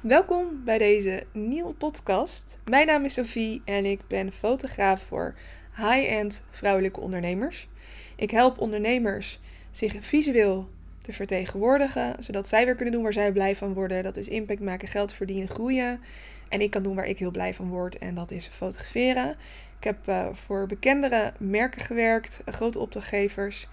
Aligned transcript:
Welkom 0.00 0.64
bij 0.64 0.78
deze 0.78 1.24
nieuwe 1.32 1.72
podcast. 1.72 2.58
Mijn 2.64 2.86
naam 2.86 3.04
is 3.04 3.14
Sophie 3.14 3.62
en 3.64 3.84
ik 3.84 4.00
ben 4.08 4.32
fotograaf 4.32 5.02
voor 5.02 5.34
high-end 5.76 6.42
vrouwelijke 6.50 7.00
ondernemers. 7.00 7.68
Ik 8.16 8.30
help 8.30 8.58
ondernemers 8.58 9.40
zich 9.70 9.94
visueel 10.00 10.68
te 11.02 11.12
vertegenwoordigen, 11.12 12.16
zodat 12.18 12.48
zij 12.48 12.64
weer 12.64 12.74
kunnen 12.74 12.94
doen 12.94 13.02
waar 13.02 13.12
zij 13.12 13.32
blij 13.32 13.56
van 13.56 13.74
worden. 13.74 14.02
Dat 14.02 14.16
is 14.16 14.28
impact 14.28 14.60
maken, 14.60 14.88
geld 14.88 15.12
verdienen, 15.12 15.48
groeien. 15.48 16.00
En 16.48 16.60
ik 16.60 16.70
kan 16.70 16.82
doen 16.82 16.94
waar 16.94 17.06
ik 17.06 17.18
heel 17.18 17.30
blij 17.30 17.54
van 17.54 17.68
word 17.68 17.98
en 17.98 18.14
dat 18.14 18.30
is 18.30 18.46
fotograferen. 18.46 19.36
Ik 19.78 19.84
heb 19.84 20.08
uh, 20.08 20.26
voor 20.32 20.66
bekendere 20.66 21.32
merken 21.38 21.80
gewerkt, 21.80 22.40
grote 22.46 22.78
opdrachtgevers. 22.78 23.68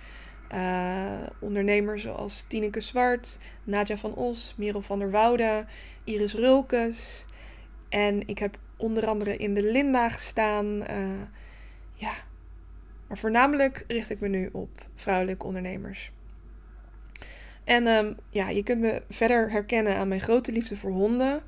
Uh, 0.54 1.27
ondernemers 1.39 2.02
zoals 2.02 2.46
Tineke 2.48 2.82
Zwart, 2.82 3.39
Nadja 3.64 3.98
van 3.98 4.14
Os, 4.14 4.54
Merel 4.57 4.82
van 4.82 5.00
der 5.00 5.11
Woude, 5.11 5.66
Iris 6.04 6.34
Rulkes. 6.34 7.25
En 7.89 8.28
ik 8.28 8.39
heb 8.39 8.57
onder 8.78 9.07
andere 9.07 9.38
in 9.38 9.54
de 9.54 9.64
Linda 9.71 10.10
gestaan. 10.10 10.66
Uh, 10.66 11.21
ja, 11.93 12.14
maar 13.07 13.18
voornamelijk 13.18 13.83
richt 13.88 14.10
ik 14.10 14.19
me 14.19 14.28
nu 14.28 14.50
op 14.52 14.69
vrouwelijke 14.96 15.46
ondernemers. 15.46 16.11
En 17.64 17.88
um, 17.88 18.16
ja, 18.30 18.50
je 18.50 18.64
kunt 18.64 18.82
me 18.82 19.02
verder 19.10 19.52
herkennen 19.52 19.96
aan 19.96 20.07
mijn 20.07 20.21
grote 20.21 20.52
liefde 20.52 20.77
voor 20.77 20.91
honden. 20.91 21.43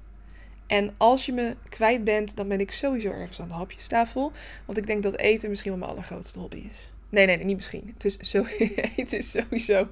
En 0.68 0.93
als 0.98 1.26
je 1.26 1.34
me 1.34 1.55
kwijt 1.70 2.04
bent, 2.04 2.35
dan 2.35 2.48
ben 2.48 2.59
ik 2.59 2.71
sowieso 2.71 3.12
ergens 3.12 3.41
aan 3.41 3.48
de 3.48 3.54
hapjestafel. 3.54 4.32
Want 4.66 4.77
ik 4.77 4.88
denk 4.88 5.04
dat 5.04 5.18
eten 5.18 5.49
misschien 5.49 5.71
wel 5.71 5.79
mijn 5.79 5.91
allergrootste 5.91 6.40
hobby 6.40 6.70
is. 6.70 6.91
Nee, 7.09 7.25
nee, 7.25 7.38
niet 7.38 7.55
misschien. 7.55 7.91
Het 7.93 8.05
is, 8.05 8.17
zo, 8.17 8.45
eten 8.95 9.17
is 9.17 9.31
sowieso. 9.31 9.88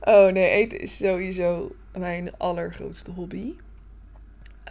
Oh 0.00 0.32
nee, 0.32 0.48
eten 0.48 0.80
is 0.80 0.96
sowieso 0.96 1.76
mijn 1.92 2.36
allergrootste 2.36 3.10
hobby. 3.10 3.54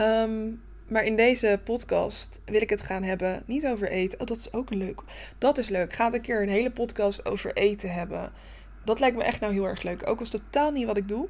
Um, 0.02 0.62
maar 0.88 1.04
in 1.04 1.16
deze 1.16 1.60
podcast 1.64 2.42
wil 2.46 2.62
ik 2.62 2.70
het 2.70 2.82
gaan 2.82 3.04
hebben 3.04 3.44
niet 3.46 3.68
over 3.68 3.90
eten. 3.90 4.20
Oh, 4.20 4.28
dat 4.28 4.38
is 4.38 4.54
ook 4.54 4.74
leuk. 4.74 5.02
Dat 5.38 5.58
is 5.58 5.70
leuk. 5.70 5.94
Ga 5.94 6.14
een 6.14 6.22
keer 6.22 6.42
een 6.42 6.50
hele 6.50 6.72
podcast 6.72 7.26
over 7.26 7.56
eten 7.56 7.94
hebben. 7.94 8.32
Dat 8.86 9.00
lijkt 9.00 9.18
me 9.18 9.24
echt 9.24 9.40
nou 9.40 9.54
heel 9.54 9.68
erg 9.68 9.84
leuk. 9.84 10.08
Ook 10.08 10.20
als 10.20 10.30
totaal 10.30 10.72
niet 10.72 10.86
wat 10.86 10.98
ik 10.98 11.08
doe. 11.08 11.28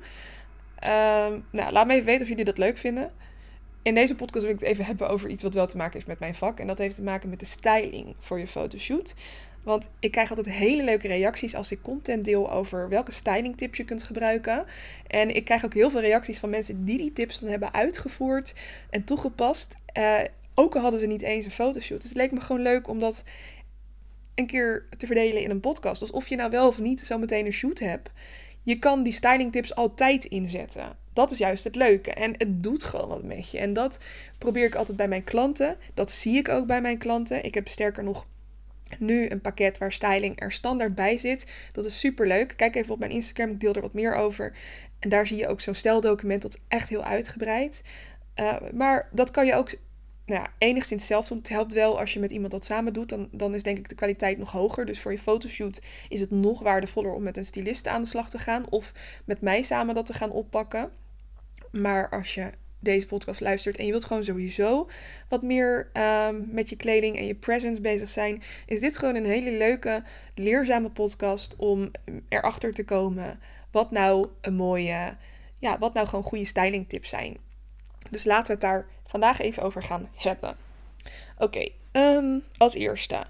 Um, 0.84 1.45
nou, 1.52 1.72
laat 1.72 1.88
me 1.88 1.94
even 1.94 2.06
weten 2.06 2.22
of 2.22 2.28
jullie 2.28 2.45
dat 2.45 2.58
leuk 2.58 2.78
vinden. 2.78 3.12
In 3.82 3.95
deze 3.95 4.16
podcast 4.16 4.45
wil 4.45 4.54
ik 4.54 4.60
het 4.60 4.70
even 4.70 4.86
hebben 4.86 5.10
over 5.10 5.30
iets 5.30 5.44
wat 5.44 5.54
wel 5.54 5.67
te 5.67 5.78
maken 5.78 5.94
heeft 5.94 6.08
met 6.08 6.20
mijn 6.20 6.36
vak. 6.36 6.60
En 6.60 6.67
dat 6.67 6.78
heeft 6.78 6.95
te 6.95 7.02
maken 7.02 7.30
met 7.30 7.39
de 7.39 7.45
styling 7.45 8.16
voor 8.20 8.39
je 8.39 8.48
fotoshoot. 8.48 9.14
Want 9.68 9.88
ik 10.00 10.12
krijg 10.12 10.30
altijd 10.30 10.50
hele 10.50 10.84
leuke 10.84 11.08
reacties 11.08 11.56
als 11.56 11.72
ik 11.72 11.82
content 11.82 12.26
deel 12.26 12.52
over 12.52 12.90
welke 12.90 13.12
styling 13.12 13.58
tips 13.58 13.78
je 13.78 13.84
kunt 13.84 14.04
gebruiken. 14.04 14.66
En 15.08 15.36
ik 15.36 15.46
krijg 15.46 15.66
ook 15.66 15.73
heel 15.73 15.90
veel 15.90 16.00
reacties 16.00 16.40
van 16.40 16.50
mensen 16.50 16.86
die 16.86 16.98
die 16.98 17.14
tips 17.14 17.40
dan 17.40 17.50
hebben 17.50 17.73
uitgevoerd 17.73 18.54
en 18.90 19.04
toegepast. 19.04 19.76
Uh, 19.98 20.20
ook 20.54 20.76
al 20.76 20.82
hadden 20.82 21.00
ze 21.00 21.06
niet 21.06 21.22
eens 21.22 21.45
een 21.45 21.52
fotoshoot. 21.52 22.02
Dus 22.02 22.10
het 22.10 22.18
leek 22.18 22.32
me 22.32 22.40
gewoon 22.40 22.62
leuk 22.62 22.88
om 22.88 23.00
dat 23.00 23.23
een 24.36 24.45
keer 24.45 24.86
te 24.98 25.06
verdelen 25.06 25.42
in 25.42 25.50
een 25.50 25.60
podcast. 25.60 26.00
Dus 26.00 26.12
of 26.12 26.28
je 26.28 26.36
nou 26.36 26.50
wel 26.50 26.68
of 26.68 26.80
niet 26.80 27.00
zo 27.00 27.18
meteen 27.18 27.45
een 27.45 27.52
shoot 27.52 27.80
hebt. 27.80 28.10
Je 28.64 28.80
kan 28.80 29.04
die 29.04 29.14
styling 29.14 29.52
tips 29.52 29.76
altijd 29.76 30.26
inzetten. 30.26 30.98
Dat 31.14 31.32
is 31.32 31.38
juist 31.38 31.64
het 31.64 31.76
leuke. 31.76 32.14
En 32.14 32.32
het 32.38 32.64
doet 32.64 32.84
gewoon 32.84 33.08
wat 33.08 33.23
met 33.23 33.50
je. 33.50 33.58
En 33.58 33.73
dat 33.73 33.98
probeer 34.38 34.66
ik 34.66 34.76
altijd 34.76 34.98
bij 34.98 35.08
mijn 35.08 35.23
klanten. 35.23 35.78
Dat 35.94 36.12
zie 36.12 36.38
ik 36.38 36.50
ook 36.50 36.68
bij 36.68 36.82
mijn 36.82 36.98
klanten. 36.98 37.44
Ik 37.44 37.54
heb 37.54 37.68
sterker 37.68 38.04
nog 38.04 38.26
nu 39.00 39.30
een 39.30 39.42
pakket 39.42 39.78
waar 39.78 39.94
styling 39.94 40.42
er 40.42 40.52
standaard 40.52 40.96
bij 40.96 41.18
zit. 41.18 41.46
Dat 41.72 41.86
is 41.86 42.00
super 42.00 42.28
leuk. 42.28 42.54
Kijk 42.56 42.76
even 42.76 42.94
op 42.94 43.00
mijn 43.00 43.12
Instagram, 43.12 43.50
ik 43.50 43.60
deel 43.60 43.74
er 43.74 43.82
wat 43.82 43.94
meer 43.94 44.16
over. 44.16 44.56
En 45.00 45.10
daar 45.10 45.28
zie 45.28 45.38
je 45.38 45.48
ook 45.48 45.62
zo'n 45.62 45.76
steldocument 45.76 46.42
dat 46.42 46.60
echt 46.68 46.90
heel 46.90 47.04
uitgebreid. 47.04 47.82
Uh, 48.36 48.56
maar 48.74 49.10
dat 49.12 49.32
kan 49.32 49.46
je 49.46 49.56
ook 49.56 49.76
nou 50.26 50.42
ja, 50.42 50.48
enigszins 50.58 51.08
zelf 51.08 51.28
doen. 51.28 51.38
Het 51.38 51.50
helpt 51.50 51.74
wel 51.74 52.00
als 52.00 52.14
je 52.14 52.20
met 52.20 52.32
iemand 52.32 52.52
dat 52.52 52.66
samen 52.66 52.94
doet. 52.94 53.10
Dan, 53.10 53.30
dan 53.32 53.56
is 53.56 53.64
denk 53.64 53.78
ik 53.78 53.90
de 53.90 53.96
kwaliteit 53.96 54.38
nog 54.38 54.52
hoger. 54.52 54.86
Dus 54.86 55.00
voor 55.00 55.12
je 55.12 55.20
fotoshoot 55.20 55.82
is 56.10 56.20
het 56.20 56.32
nog 56.32 56.60
waardevoller 56.60 57.14
om 57.14 57.23
met 57.23 57.38
een 57.38 57.45
stylist 57.45 57.88
aan 57.88 58.02
de 58.02 58.08
slag 58.08 58.30
te 58.30 58.40
gaan. 58.40 58.70
Of 58.70 58.94
met 59.26 59.42
mij 59.42 59.61
samen 59.61 59.95
dat 59.95 60.06
te 60.06 60.14
gaan 60.14 60.32
oppakken. 60.32 60.92
Maar 61.72 62.10
als 62.10 62.34
je 62.34 62.52
deze 62.80 63.08
podcast 63.08 63.39
luistert 63.39 63.77
en 63.77 63.86
je 63.86 63.92
wilt 63.92 64.04
gewoon 64.04 64.23
sowieso 64.23 64.89
wat 65.30 65.42
meer 65.42 65.89
um, 65.93 66.48
met 66.52 66.70
je 66.70 66.76
kleding 66.76 67.17
en 67.17 67.26
je 67.26 67.36
presence 67.36 67.82
bezig 67.82 68.10
zijn, 68.10 68.43
is 68.65 68.80
dit 68.80 68.98
gewoon 68.98 69.15
een 69.15 69.26
hele 69.26 69.52
leuke, 69.52 70.04
leerzame 70.36 70.89
podcast 70.89 71.55
om 71.55 71.92
erachter 72.30 72.73
te 72.73 72.83
komen 72.83 73.39
wat 73.71 73.92
nou 73.92 74.27
een 74.42 74.55
mooie, 74.55 75.17
ja, 75.60 75.77
wat 75.80 75.93
nou 75.93 76.08
gewoon 76.08 76.23
goede 76.23 76.45
styling 76.45 76.89
tips 76.89 77.10
zijn. 77.10 77.37
Dus 78.10 78.23
laten 78.23 78.45
we 78.45 78.52
het 78.52 78.61
daar 78.61 78.86
vandaag 79.08 79.39
even 79.39 79.64
over 79.64 79.83
gaan 79.83 80.10
hebben. 80.16 80.58
Oké, 81.37 81.67
um, 81.92 82.43
als 82.58 82.73
eerste. 82.73 83.23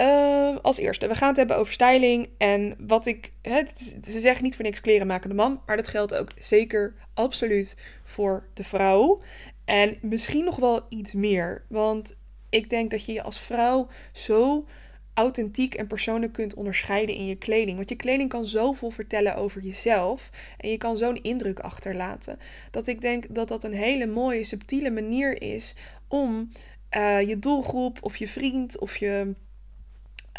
Uh, 0.00 0.56
als 0.62 0.78
eerste, 0.78 1.08
we 1.08 1.14
gaan 1.14 1.28
het 1.28 1.36
hebben 1.36 1.56
over 1.56 1.72
styling. 1.72 2.28
En 2.38 2.74
wat 2.78 3.06
ik. 3.06 3.32
Hè, 3.42 3.62
ze 4.02 4.20
zeggen 4.20 4.44
niet 4.44 4.54
voor 4.54 4.64
niks 4.64 4.80
kleren 4.80 5.06
maken 5.06 5.28
de 5.28 5.34
man. 5.34 5.60
Maar 5.66 5.76
dat 5.76 5.88
geldt 5.88 6.14
ook 6.14 6.32
zeker 6.38 6.94
absoluut 7.14 7.76
voor 8.04 8.48
de 8.54 8.64
vrouw. 8.64 9.20
En 9.64 9.96
misschien 10.00 10.44
nog 10.44 10.56
wel 10.56 10.86
iets 10.88 11.12
meer. 11.12 11.64
Want 11.68 12.16
ik 12.48 12.70
denk 12.70 12.90
dat 12.90 13.04
je 13.04 13.12
je 13.12 13.22
als 13.22 13.40
vrouw 13.40 13.88
zo 14.12 14.66
authentiek 15.14 15.74
en 15.74 15.86
persoonlijk 15.86 16.32
kunt 16.32 16.54
onderscheiden 16.54 17.14
in 17.14 17.26
je 17.26 17.36
kleding. 17.36 17.76
Want 17.76 17.88
je 17.88 17.96
kleding 17.96 18.28
kan 18.28 18.46
zoveel 18.46 18.90
vertellen 18.90 19.36
over 19.36 19.62
jezelf. 19.62 20.30
En 20.58 20.70
je 20.70 20.76
kan 20.76 20.98
zo'n 20.98 21.22
indruk 21.22 21.60
achterlaten. 21.60 22.38
Dat 22.70 22.86
ik 22.86 23.00
denk 23.00 23.34
dat 23.34 23.48
dat 23.48 23.64
een 23.64 23.74
hele 23.74 24.06
mooie, 24.06 24.44
subtiele 24.44 24.90
manier 24.90 25.42
is 25.42 25.74
om 26.08 26.48
uh, 26.96 27.28
je 27.28 27.38
doelgroep 27.38 27.98
of 28.00 28.16
je 28.16 28.28
vriend 28.28 28.78
of 28.78 28.96
je 28.96 29.34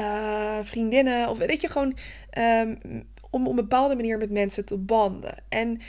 uh, 0.02 0.60
vriendinnen. 0.64 1.30
Of 1.30 1.38
weet 1.38 1.62
je, 1.62 1.68
gewoon 1.68 1.98
um, 2.38 2.80
om 3.30 3.44
op 3.44 3.50
een 3.50 3.56
bepaalde 3.56 3.96
manier 3.96 4.18
met 4.18 4.32
mensen 4.32 4.66
te 4.66 4.78
banden. 4.78 5.44
En 5.50 5.80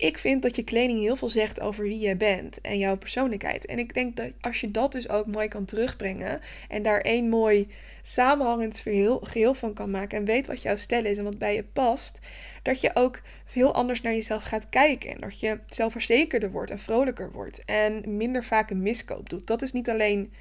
ik 0.00 0.18
vind 0.18 0.42
dat 0.42 0.56
je 0.56 0.62
kleding 0.62 0.98
heel 0.98 1.16
veel 1.16 1.28
zegt 1.28 1.60
over 1.60 1.84
wie 1.84 1.98
je 1.98 2.16
bent 2.16 2.60
en 2.60 2.78
jouw 2.78 2.96
persoonlijkheid. 2.96 3.66
En 3.66 3.78
ik 3.78 3.94
denk 3.94 4.16
dat 4.16 4.32
als 4.40 4.60
je 4.60 4.70
dat 4.70 4.92
dus 4.92 5.08
ook 5.08 5.26
mooi 5.26 5.48
kan 5.48 5.64
terugbrengen 5.64 6.40
en 6.68 6.82
daar 6.82 7.00
één 7.00 7.28
mooi 7.28 7.68
samenhangend 8.02 8.82
geheel 9.20 9.54
van 9.54 9.74
kan 9.74 9.90
maken 9.90 10.18
en 10.18 10.24
weet 10.24 10.46
wat 10.46 10.62
jouw 10.62 10.76
stijl 10.76 11.04
is 11.04 11.18
en 11.18 11.24
wat 11.24 11.38
bij 11.38 11.54
je 11.54 11.64
past, 11.64 12.20
dat 12.62 12.80
je 12.80 12.90
ook 12.94 13.22
veel 13.44 13.74
anders 13.74 14.00
naar 14.00 14.12
jezelf 14.12 14.42
gaat 14.42 14.68
kijken. 14.68 15.10
En 15.10 15.20
dat 15.20 15.40
je 15.40 15.58
zelfverzekerder 15.66 16.50
wordt 16.50 16.70
en 16.70 16.78
vrolijker 16.78 17.32
wordt 17.32 17.64
en 17.64 18.16
minder 18.16 18.44
vaak 18.44 18.70
een 18.70 18.82
miskoop 18.82 19.28
doet. 19.28 19.46
Dat 19.46 19.62
is 19.62 19.72
niet 19.72 19.90
alleen 19.90 20.32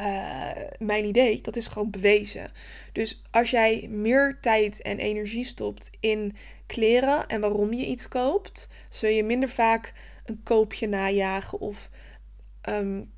uh, 0.00 0.50
mijn 0.78 1.04
idee, 1.04 1.40
dat 1.40 1.56
is 1.56 1.66
gewoon 1.66 1.90
bewezen. 1.90 2.50
Dus 2.92 3.22
als 3.30 3.50
jij 3.50 3.88
meer 3.90 4.38
tijd 4.40 4.82
en 4.82 4.98
energie 4.98 5.44
stopt 5.44 5.90
in 6.00 6.36
kleren 6.66 7.26
en 7.26 7.40
waarom 7.40 7.72
je 7.72 7.86
iets 7.86 8.08
koopt, 8.08 8.68
zul 8.88 9.10
je 9.10 9.24
minder 9.24 9.48
vaak 9.48 9.92
een 10.24 10.40
koopje 10.42 10.88
najagen 10.88 11.60
of 11.60 11.90
um, 12.68 13.10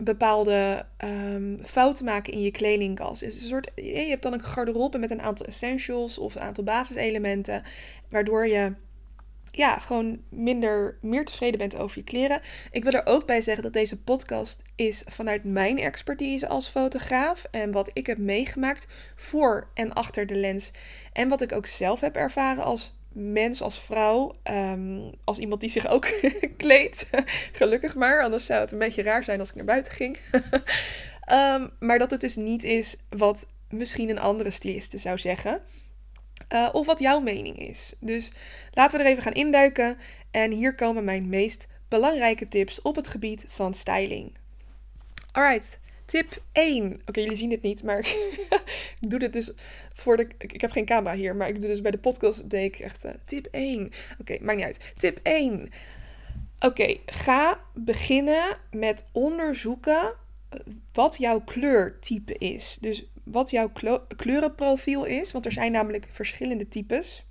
bepaalde 0.00 0.86
um, 1.04 1.60
fouten 1.64 2.04
maken 2.04 2.32
in 2.32 2.42
je 2.42 2.50
kledingkast. 2.50 3.22
Is 3.22 3.34
een 3.34 3.48
soort, 3.48 3.70
je 3.74 4.06
hebt 4.08 4.22
dan 4.22 4.32
een 4.32 4.44
garderobe 4.44 4.98
met 4.98 5.10
een 5.10 5.22
aantal 5.22 5.46
essentials 5.46 6.18
of 6.18 6.34
een 6.34 6.42
aantal 6.42 6.64
basiselementen, 6.64 7.62
waardoor 8.08 8.46
je 8.46 8.74
ja, 9.54 9.78
gewoon 9.78 10.22
minder, 10.28 10.98
meer 11.00 11.24
tevreden 11.24 11.58
bent 11.58 11.76
over 11.76 11.98
je 11.98 12.04
kleren. 12.04 12.40
Ik 12.70 12.82
wil 12.82 12.92
er 12.92 13.06
ook 13.06 13.26
bij 13.26 13.40
zeggen 13.40 13.62
dat 13.62 13.72
deze 13.72 14.02
podcast 14.02 14.62
is 14.76 15.04
vanuit 15.06 15.44
mijn 15.44 15.78
expertise 15.78 16.48
als 16.48 16.68
fotograaf 16.68 17.44
en 17.50 17.72
wat 17.72 17.90
ik 17.92 18.06
heb 18.06 18.18
meegemaakt 18.18 18.86
voor 19.16 19.68
en 19.74 19.92
achter 19.92 20.26
de 20.26 20.34
lens. 20.34 20.70
En 21.12 21.28
wat 21.28 21.42
ik 21.42 21.52
ook 21.52 21.66
zelf 21.66 22.00
heb 22.00 22.16
ervaren 22.16 22.64
als 22.64 22.94
mens, 23.12 23.62
als 23.62 23.80
vrouw, 23.80 24.36
um, 24.50 25.12
als 25.24 25.38
iemand 25.38 25.60
die 25.60 25.70
zich 25.70 25.86
ook 25.86 26.12
kleedt. 26.56 27.06
Gelukkig 27.58 27.94
maar, 27.94 28.22
anders 28.22 28.46
zou 28.46 28.60
het 28.60 28.72
een 28.72 28.78
beetje 28.78 29.02
raar 29.02 29.24
zijn 29.24 29.38
als 29.38 29.48
ik 29.48 29.54
naar 29.54 29.64
buiten 29.64 29.92
ging. 29.92 30.18
um, 31.32 31.70
maar 31.86 31.98
dat 31.98 32.10
het 32.10 32.20
dus 32.20 32.36
niet 32.36 32.64
is 32.64 32.96
wat 33.08 33.48
misschien 33.68 34.10
een 34.10 34.18
andere 34.18 34.50
styliste 34.50 34.98
zou 34.98 35.18
zeggen. 35.18 35.60
Uh, 36.52 36.68
of 36.72 36.86
wat 36.86 36.98
jouw 36.98 37.20
mening 37.20 37.58
is. 37.58 37.92
Dus 37.98 38.30
laten 38.72 38.98
we 38.98 39.04
er 39.04 39.10
even 39.10 39.22
gaan 39.22 39.32
induiken. 39.32 39.98
En 40.30 40.52
hier 40.52 40.74
komen 40.74 41.04
mijn 41.04 41.28
meest 41.28 41.66
belangrijke 41.88 42.48
tips 42.48 42.82
op 42.82 42.96
het 42.96 43.08
gebied 43.08 43.44
van 43.48 43.74
styling. 43.74 44.32
Alright, 45.32 45.78
tip 46.04 46.42
1. 46.52 47.00
Oké, 47.06 47.20
jullie 47.20 47.36
zien 47.36 47.50
het 47.50 47.62
niet, 47.62 47.82
maar 47.82 47.98
ik 49.00 49.10
doe 49.10 49.18
dit 49.18 49.32
dus 49.32 49.52
voor 49.94 50.16
de. 50.16 50.26
Ik 50.38 50.60
heb 50.60 50.70
geen 50.70 50.84
camera 50.84 51.14
hier, 51.14 51.36
maar 51.36 51.48
ik 51.48 51.60
doe 51.60 51.70
dus 51.70 51.80
bij 51.80 51.90
de 51.90 51.98
podcast. 51.98 52.50
Deed 52.50 52.74
ik 52.74 52.80
echt 52.80 53.04
uh, 53.04 53.10
tip 53.24 53.46
1. 53.50 53.90
Oké, 54.20 54.38
maakt 54.40 54.56
niet 54.56 54.66
uit. 54.66 54.92
Tip 54.98 55.18
1. 55.22 55.70
Oké, 56.58 56.96
ga 57.06 57.60
beginnen 57.74 58.58
met 58.70 59.08
onderzoeken 59.12 60.14
wat 60.92 61.16
jouw 61.18 61.40
kleurtype 61.40 62.38
is. 62.38 62.78
Dus 62.80 63.04
wat 63.24 63.50
jouw 63.50 63.72
kleurenprofiel 64.16 65.04
is. 65.04 65.32
Want 65.32 65.46
er 65.46 65.52
zijn 65.52 65.72
namelijk 65.72 66.08
verschillende 66.12 66.68
types. 66.68 67.24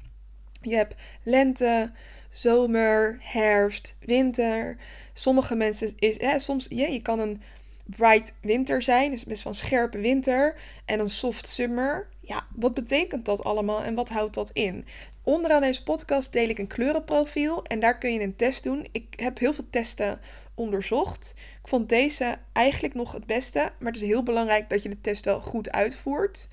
Je 0.62 0.76
hebt 0.76 0.96
lente, 1.24 1.92
zomer, 2.30 3.18
herfst, 3.20 3.96
winter. 4.00 4.78
Sommige 5.14 5.56
mensen 5.56 5.94
is, 5.98 6.22
hè, 6.22 6.40
soms, 6.40 6.68
ja, 6.70 6.88
je 6.88 7.02
kan 7.02 7.20
een 7.20 7.42
bright 7.86 8.34
winter 8.42 8.82
zijn, 8.82 9.12
dus 9.12 9.26
best 9.26 9.44
wel 9.44 9.54
een 9.54 9.60
scherpe 9.60 9.98
winter, 9.98 10.56
en 10.86 11.00
een 11.00 11.10
soft 11.10 11.48
summer. 11.48 12.08
Ja, 12.22 12.48
wat 12.56 12.74
betekent 12.74 13.26
dat 13.26 13.44
allemaal 13.44 13.84
en 13.84 13.96
wat 13.96 14.10
houdt 14.10 14.34
dat 14.34 14.50
in? 14.52 14.86
Onderaan 15.24 15.62
deze 15.62 15.84
podcast 15.84 16.34
deel 16.34 16.50
ik 16.50 16.60
een 16.60 16.68
kleurenprofiel 16.68 17.64
en 17.64 17.80
daar 17.80 17.98
kun 17.98 18.14
je 18.14 18.22
een 18.22 18.36
test 18.36 18.64
doen. 18.64 18.88
Ik 18.92 19.14
heb 19.20 19.40
heel 19.40 19.54
veel 19.54 19.70
testen 19.70 20.20
onderzocht. 20.56 21.34
Ik 21.62 21.68
vond 21.68 21.90
deze 21.90 22.38
eigenlijk 22.54 22.94
nog 22.94 23.12
het 23.12 23.26
beste, 23.26 23.72
maar 23.80 23.92
het 23.92 24.02
is 24.02 24.08
heel 24.08 24.24
belangrijk 24.24 24.70
dat 24.70 24.84
je 24.84 24.90
de 24.90 25.02
test 25.02 25.26
wel 25.26 25.40
goed 25.40 25.72
uitvoert 25.72 26.48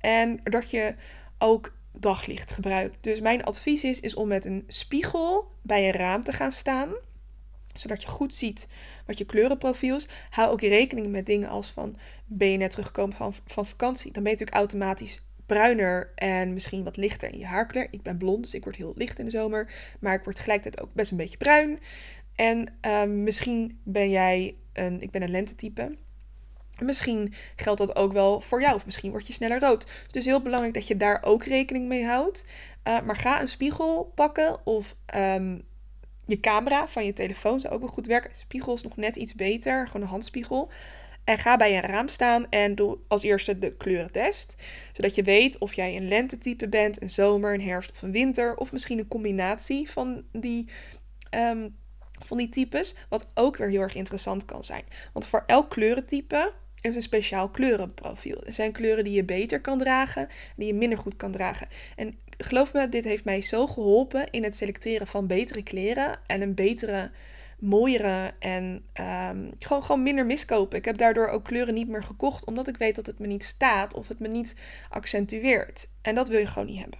en 0.00 0.40
dat 0.44 0.70
je 0.70 0.94
ook 1.38 1.72
daglicht 1.92 2.50
gebruikt. 2.50 2.96
Dus 3.00 3.20
mijn 3.20 3.44
advies 3.44 3.84
is, 3.84 4.00
is 4.00 4.14
om 4.14 4.28
met 4.28 4.44
een 4.44 4.64
spiegel 4.66 5.50
bij 5.62 5.86
een 5.86 5.92
raam 5.92 6.24
te 6.24 6.32
gaan 6.32 6.52
staan 6.52 6.90
zodat 7.74 8.02
je 8.02 8.08
goed 8.08 8.34
ziet 8.34 8.68
wat 9.06 9.18
je 9.18 9.24
kleurenprofiel 9.24 9.96
is. 9.96 10.08
Hou 10.30 10.50
ook 10.50 10.60
rekening 10.60 11.06
met 11.06 11.26
dingen 11.26 11.48
als 11.48 11.70
van 11.70 11.96
ben 12.26 12.48
je 12.48 12.56
net 12.56 12.70
teruggekomen 12.70 13.16
van, 13.16 13.34
van 13.46 13.66
vakantie. 13.66 14.12
Dan 14.12 14.22
ben 14.22 14.32
je 14.32 14.38
natuurlijk 14.38 14.72
automatisch 14.72 15.22
bruiner 15.46 16.12
en 16.14 16.52
misschien 16.52 16.84
wat 16.84 16.96
lichter 16.96 17.32
in 17.32 17.38
je 17.38 17.46
haarkleur. 17.46 17.88
Ik 17.90 18.02
ben 18.02 18.18
blond, 18.18 18.42
dus 18.42 18.54
ik 18.54 18.64
word 18.64 18.76
heel 18.76 18.92
licht 18.96 19.18
in 19.18 19.24
de 19.24 19.30
zomer. 19.30 19.72
Maar 20.00 20.14
ik 20.14 20.24
word 20.24 20.36
tegelijkertijd 20.36 20.84
ook 20.84 20.94
best 20.94 21.10
een 21.10 21.16
beetje 21.16 21.36
bruin. 21.36 21.78
En 22.34 22.74
ehm, 22.80 23.22
misschien 23.22 23.80
ben 23.84 24.10
jij 24.10 24.56
een, 24.72 25.00
ik 25.02 25.10
ben 25.10 25.22
een 25.22 25.30
lentetype. 25.30 25.96
Misschien 26.78 27.34
geldt 27.56 27.80
dat 27.80 27.96
ook 27.96 28.12
wel 28.12 28.40
voor 28.40 28.60
jou, 28.60 28.74
of 28.74 28.84
misschien 28.84 29.10
word 29.10 29.26
je 29.26 29.32
sneller 29.32 29.60
rood. 29.60 29.86
Dus 29.86 30.02
het 30.06 30.16
is 30.16 30.24
heel 30.24 30.42
belangrijk 30.42 30.74
dat 30.74 30.86
je 30.86 30.96
daar 30.96 31.22
ook 31.22 31.44
rekening 31.44 31.88
mee 31.88 32.04
houdt. 32.04 32.44
Uh, 32.84 33.00
maar 33.00 33.16
ga 33.16 33.40
een 33.40 33.48
spiegel 33.48 34.12
pakken 34.14 34.66
of 34.66 34.96
ehm, 35.06 35.58
je 36.30 36.40
camera 36.40 36.88
van 36.88 37.04
je 37.04 37.12
telefoon 37.12 37.60
zou 37.60 37.74
ook 37.74 37.80
wel 37.80 37.88
goed 37.88 38.06
werken. 38.06 38.34
Spiegel 38.34 38.74
is 38.74 38.82
nog 38.82 38.96
net 38.96 39.16
iets 39.16 39.34
beter, 39.34 39.86
gewoon 39.86 40.02
een 40.02 40.08
handspiegel. 40.08 40.70
En 41.24 41.38
ga 41.38 41.56
bij 41.56 41.76
een 41.76 41.90
raam 41.90 42.08
staan 42.08 42.46
en 42.50 42.74
doe 42.74 42.98
als 43.08 43.22
eerste 43.22 43.58
de 43.58 43.76
kleurentest. 43.76 44.56
Zodat 44.92 45.14
je 45.14 45.22
weet 45.22 45.58
of 45.58 45.72
jij 45.72 45.96
een 45.96 46.08
lentetype 46.08 46.68
bent, 46.68 47.02
een 47.02 47.10
zomer, 47.10 47.54
een 47.54 47.62
herfst 47.62 47.90
of 47.90 48.02
een 48.02 48.12
winter. 48.12 48.56
Of 48.56 48.72
misschien 48.72 48.98
een 48.98 49.08
combinatie 49.08 49.90
van 49.90 50.24
die, 50.32 50.68
um, 51.34 51.76
van 52.24 52.36
die 52.36 52.48
types. 52.48 52.94
Wat 53.08 53.30
ook 53.34 53.56
weer 53.56 53.68
heel 53.68 53.80
erg 53.80 53.94
interessant 53.94 54.44
kan 54.44 54.64
zijn. 54.64 54.84
Want 55.12 55.26
voor 55.26 55.44
elk 55.46 55.70
kleurentype 55.70 56.52
is 56.80 56.94
een 56.94 57.02
speciaal 57.02 57.48
kleurenprofiel. 57.48 58.42
Er 58.46 58.52
zijn 58.52 58.72
kleuren 58.72 59.04
die 59.04 59.12
je 59.12 59.24
beter 59.24 59.60
kan 59.60 59.78
dragen, 59.78 60.28
die 60.56 60.66
je 60.66 60.74
minder 60.74 60.98
goed 60.98 61.16
kan 61.16 61.32
dragen. 61.32 61.68
En 61.96 62.14
geloof 62.38 62.72
me, 62.72 62.88
dit 62.88 63.04
heeft 63.04 63.24
mij 63.24 63.40
zo 63.40 63.66
geholpen 63.66 64.30
in 64.30 64.44
het 64.44 64.56
selecteren 64.56 65.06
van 65.06 65.26
betere 65.26 65.62
kleren 65.62 66.18
en 66.26 66.40
een 66.40 66.54
betere, 66.54 67.10
mooiere 67.58 68.32
en 68.38 68.84
um, 69.00 69.50
gewoon, 69.58 69.82
gewoon 69.82 70.02
minder 70.02 70.26
miskopen. 70.26 70.78
Ik 70.78 70.84
heb 70.84 70.96
daardoor 70.96 71.28
ook 71.28 71.44
kleuren 71.44 71.74
niet 71.74 71.88
meer 71.88 72.02
gekocht, 72.02 72.44
omdat 72.44 72.68
ik 72.68 72.76
weet 72.76 72.96
dat 72.96 73.06
het 73.06 73.18
me 73.18 73.26
niet 73.26 73.44
staat 73.44 73.94
of 73.94 74.08
het 74.08 74.18
me 74.18 74.28
niet 74.28 74.54
accentueert. 74.88 75.88
En 76.02 76.14
dat 76.14 76.28
wil 76.28 76.38
je 76.38 76.46
gewoon 76.46 76.68
niet 76.68 76.80
hebben. 76.80 76.98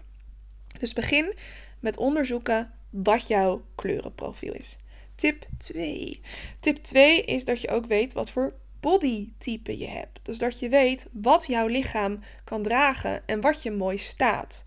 Dus 0.79 0.93
begin 0.93 1.35
met 1.81 1.97
onderzoeken 1.97 2.73
wat 2.91 3.29
jouw 3.29 3.63
kleurenprofiel 3.75 4.53
is. 4.53 4.79
Tip 5.15 5.47
2. 5.59 6.21
Tip 6.61 6.77
2 6.77 7.23
is 7.23 7.45
dat 7.45 7.61
je 7.61 7.69
ook 7.69 7.87
weet 7.87 8.13
wat 8.13 8.31
voor 8.31 8.55
bodytype 8.81 9.79
je 9.79 9.89
hebt. 9.89 10.21
Dus 10.23 10.39
dat 10.39 10.59
je 10.59 10.69
weet 10.69 11.07
wat 11.13 11.47
jouw 11.47 11.67
lichaam 11.67 12.21
kan 12.45 12.63
dragen 12.63 13.27
en 13.27 13.41
wat 13.41 13.63
je 13.63 13.71
mooi 13.71 13.99
staat. 13.99 14.65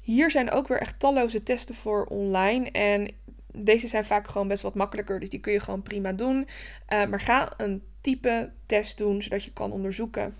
Hier 0.00 0.30
zijn 0.30 0.50
ook 0.50 0.68
weer 0.68 0.80
echt 0.80 0.98
talloze 0.98 1.42
testen 1.42 1.74
voor 1.74 2.04
online. 2.04 2.70
En 2.70 3.08
deze 3.52 3.88
zijn 3.88 4.04
vaak 4.04 4.28
gewoon 4.28 4.48
best 4.48 4.62
wat 4.62 4.74
makkelijker. 4.74 5.20
Dus 5.20 5.28
die 5.28 5.40
kun 5.40 5.52
je 5.52 5.60
gewoon 5.60 5.82
prima 5.82 6.12
doen. 6.12 6.36
Uh, 6.36 7.06
maar 7.06 7.20
ga 7.20 7.52
een 7.56 7.82
type 8.00 8.52
test 8.66 8.98
doen, 8.98 9.22
zodat 9.22 9.44
je 9.44 9.52
kan 9.52 9.72
onderzoeken 9.72 10.34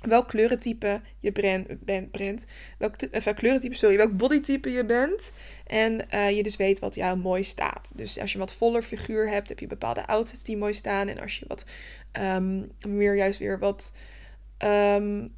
welk 0.00 0.28
kleurentype 0.28 1.00
je 1.18 1.32
brand, 1.32 1.84
bent, 1.84 2.10
brand, 2.10 2.44
welk 2.78 2.94
uh, 3.02 3.34
kleurentype, 3.34 3.74
sorry, 3.74 3.96
welk 3.96 4.16
bodytype 4.16 4.70
je 4.70 4.84
bent. 4.84 5.32
En 5.66 6.06
uh, 6.14 6.30
je 6.30 6.42
dus 6.42 6.56
weet 6.56 6.78
wat 6.78 6.94
jou 6.94 7.18
mooi 7.18 7.44
staat. 7.44 7.92
Dus 7.96 8.18
als 8.18 8.32
je 8.32 8.38
wat 8.38 8.52
voller 8.52 8.82
figuur 8.82 9.28
hebt, 9.28 9.48
heb 9.48 9.58
je 9.58 9.66
bepaalde 9.66 10.06
outfits 10.06 10.44
die 10.44 10.56
mooi 10.56 10.74
staan. 10.74 11.08
En 11.08 11.20
als 11.20 11.38
je 11.38 11.44
wat 11.48 11.64
um, 12.12 12.72
meer 12.88 13.16
juist 13.16 13.38
weer 13.38 13.58
wat 13.58 13.92
um, 14.58 15.34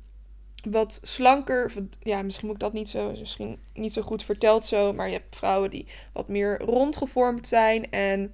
wat 0.71 0.99
slanker. 1.03 1.73
Ja, 2.01 2.23
misschien 2.23 2.47
moet 2.47 2.57
ik 2.57 2.63
dat 2.63 2.73
niet 2.73 2.89
zo, 2.89 3.15
misschien 3.19 3.59
niet 3.75 3.93
zo 3.93 4.03
goed 4.03 4.25
verteld 4.25 4.65
zo. 4.65 4.93
Maar 4.93 5.07
je 5.07 5.13
hebt 5.13 5.37
vrouwen 5.37 5.71
die 5.71 5.87
wat 6.13 6.29
meer 6.29 6.59
rondgevormd 6.59 7.49
zijn. 7.49 7.91
En 7.91 8.33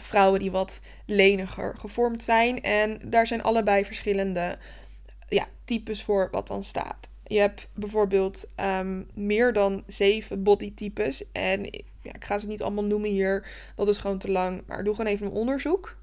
vrouwen 0.00 0.40
die 0.40 0.50
wat 0.50 0.80
leniger 1.06 1.76
gevormd 1.78 2.22
zijn. 2.22 2.62
En 2.62 3.00
daar 3.04 3.26
zijn 3.26 3.42
allebei 3.42 3.84
verschillende 3.84 4.58
ja, 5.28 5.48
types 5.64 6.02
voor 6.02 6.28
wat 6.30 6.46
dan 6.46 6.64
staat. 6.64 7.08
Je 7.26 7.38
hebt 7.38 7.68
bijvoorbeeld 7.74 8.52
um, 8.60 9.08
meer 9.14 9.52
dan 9.52 9.82
zeven 9.86 10.42
bodytypes. 10.42 11.32
En 11.32 11.64
ja, 12.02 12.12
ik 12.12 12.24
ga 12.24 12.38
ze 12.38 12.46
niet 12.46 12.62
allemaal 12.62 12.84
noemen 12.84 13.10
hier. 13.10 13.46
Dat 13.76 13.88
is 13.88 13.98
gewoon 13.98 14.18
te 14.18 14.30
lang. 14.30 14.62
Maar 14.66 14.84
doe 14.84 14.94
gewoon 14.94 15.12
even 15.12 15.26
een 15.26 15.32
onderzoek. 15.32 15.96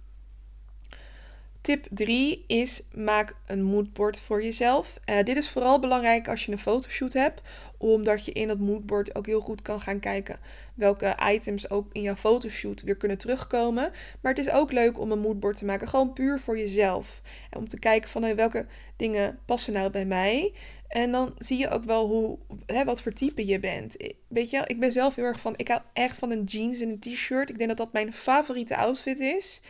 Tip 1.64 1.88
3 1.90 2.44
is 2.48 2.84
maak 2.94 3.36
een 3.46 3.64
moodboard 3.64 4.20
voor 4.20 4.44
jezelf. 4.44 5.00
Uh, 5.06 5.24
dit 5.24 5.38
is 5.38 5.50
vooral 5.50 5.80
belangrijk 5.80 6.28
als 6.28 6.46
je 6.46 6.52
een 6.52 6.58
fotoshoot 6.58 7.14
hebt, 7.14 7.42
omdat 7.78 8.26
je 8.26 8.32
in 8.32 8.48
dat 8.48 8.60
moodboard 8.60 9.16
ook 9.16 9.26
heel 9.26 9.42
goed 9.42 9.62
kan 9.62 9.82
gaan 9.82 10.00
kijken 10.00 10.40
welke 10.74 11.16
items 11.32 11.70
ook 11.70 11.88
in 11.92 12.02
jouw 12.02 12.16
fotoshoot 12.16 12.82
weer 12.82 12.96
kunnen 12.96 13.18
terugkomen. 13.18 13.92
Maar 14.22 14.34
het 14.34 14.46
is 14.46 14.52
ook 14.52 14.72
leuk 14.72 15.00
om 15.00 15.12
een 15.12 15.20
moodboard 15.20 15.58
te 15.58 15.66
maken, 15.66 15.88
gewoon 15.88 16.14
puur 16.14 16.40
voor 16.40 16.58
jezelf. 16.58 17.22
En 17.50 17.60
om 17.60 17.68
te 17.68 17.80
kijken 17.80 18.10
van 18.10 18.36
welke 18.36 18.66
dingen 18.96 19.40
passen 19.46 19.74
nou 19.74 19.90
bij 19.90 20.06
mij. 20.06 20.54
En 20.88 21.12
dan 21.12 21.34
zie 21.38 21.58
je 21.58 21.70
ook 21.70 21.84
wel 21.84 22.08
hoe, 22.08 22.38
hè, 22.66 22.86
wat 22.86 23.02
voor 23.02 23.14
type 23.14 23.46
je 23.46 23.60
bent. 23.60 23.98
Weet 24.28 24.50
je, 24.50 24.64
ik 24.66 24.80
ben 24.80 24.92
zelf 24.92 25.16
heel 25.16 25.26
erg 25.26 25.40
van, 25.40 25.54
ik 25.58 25.68
hou 25.68 25.82
echt 25.94 26.18
van 26.18 26.32
een 26.32 26.44
jeans 26.44 26.82
en 26.82 26.90
een 26.90 27.00
t-shirt. 27.00 27.50
Ik 27.50 27.58
denk 27.58 27.70
dat 27.70 27.78
dat 27.78 27.94
mijn 27.94 28.14
favoriete 28.14 28.76
outfit 28.76 29.20
is. 29.20 29.62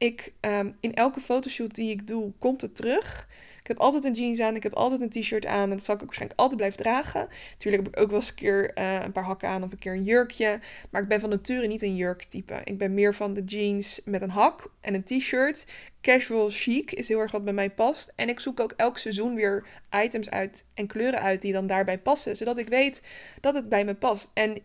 Ik, 0.00 0.32
um, 0.40 0.74
in 0.80 0.94
elke 0.94 1.20
fotoshoot 1.20 1.74
die 1.74 1.90
ik 1.90 2.06
doe, 2.06 2.32
komt 2.38 2.60
het 2.60 2.76
terug. 2.76 3.28
Ik 3.60 3.66
heb 3.66 3.78
altijd 3.78 4.04
een 4.04 4.12
jeans 4.12 4.40
aan, 4.40 4.56
ik 4.56 4.62
heb 4.62 4.74
altijd 4.74 5.00
een 5.00 5.22
t-shirt 5.22 5.46
aan. 5.46 5.62
En 5.62 5.70
dat 5.70 5.84
zal 5.84 5.94
ik 5.94 6.00
ook 6.00 6.06
waarschijnlijk 6.06 6.40
altijd 6.40 6.58
blijven 6.58 6.82
dragen. 6.82 7.28
Natuurlijk 7.50 7.84
heb 7.84 7.94
ik 7.94 8.00
ook 8.00 8.10
wel 8.10 8.18
eens 8.18 8.28
een 8.28 8.34
keer 8.34 8.78
uh, 8.78 9.02
een 9.02 9.12
paar 9.12 9.24
hakken 9.24 9.48
aan 9.48 9.62
of 9.62 9.72
een 9.72 9.78
keer 9.78 9.92
een 9.92 10.04
jurkje. 10.04 10.60
Maar 10.90 11.02
ik 11.02 11.08
ben 11.08 11.20
van 11.20 11.28
nature 11.28 11.66
niet 11.66 11.82
een 11.82 11.96
jurktype. 11.96 12.60
Ik 12.64 12.78
ben 12.78 12.94
meer 12.94 13.14
van 13.14 13.32
de 13.32 13.44
jeans 13.44 14.00
met 14.04 14.22
een 14.22 14.30
hak 14.30 14.70
en 14.80 14.94
een 14.94 15.04
t-shirt. 15.04 15.66
Casual 16.00 16.50
chic 16.50 16.92
is 16.92 17.08
heel 17.08 17.18
erg 17.18 17.30
wat 17.30 17.44
bij 17.44 17.52
mij 17.52 17.70
past. 17.70 18.12
En 18.16 18.28
ik 18.28 18.40
zoek 18.40 18.60
ook 18.60 18.72
elk 18.76 18.98
seizoen 18.98 19.34
weer 19.34 19.66
items 20.04 20.30
uit 20.30 20.64
en 20.74 20.86
kleuren 20.86 21.20
uit 21.20 21.42
die 21.42 21.52
dan 21.52 21.66
daarbij 21.66 21.98
passen. 21.98 22.36
Zodat 22.36 22.58
ik 22.58 22.68
weet 22.68 23.02
dat 23.40 23.54
het 23.54 23.68
bij 23.68 23.84
me 23.84 23.94
past. 23.94 24.30
En 24.34 24.58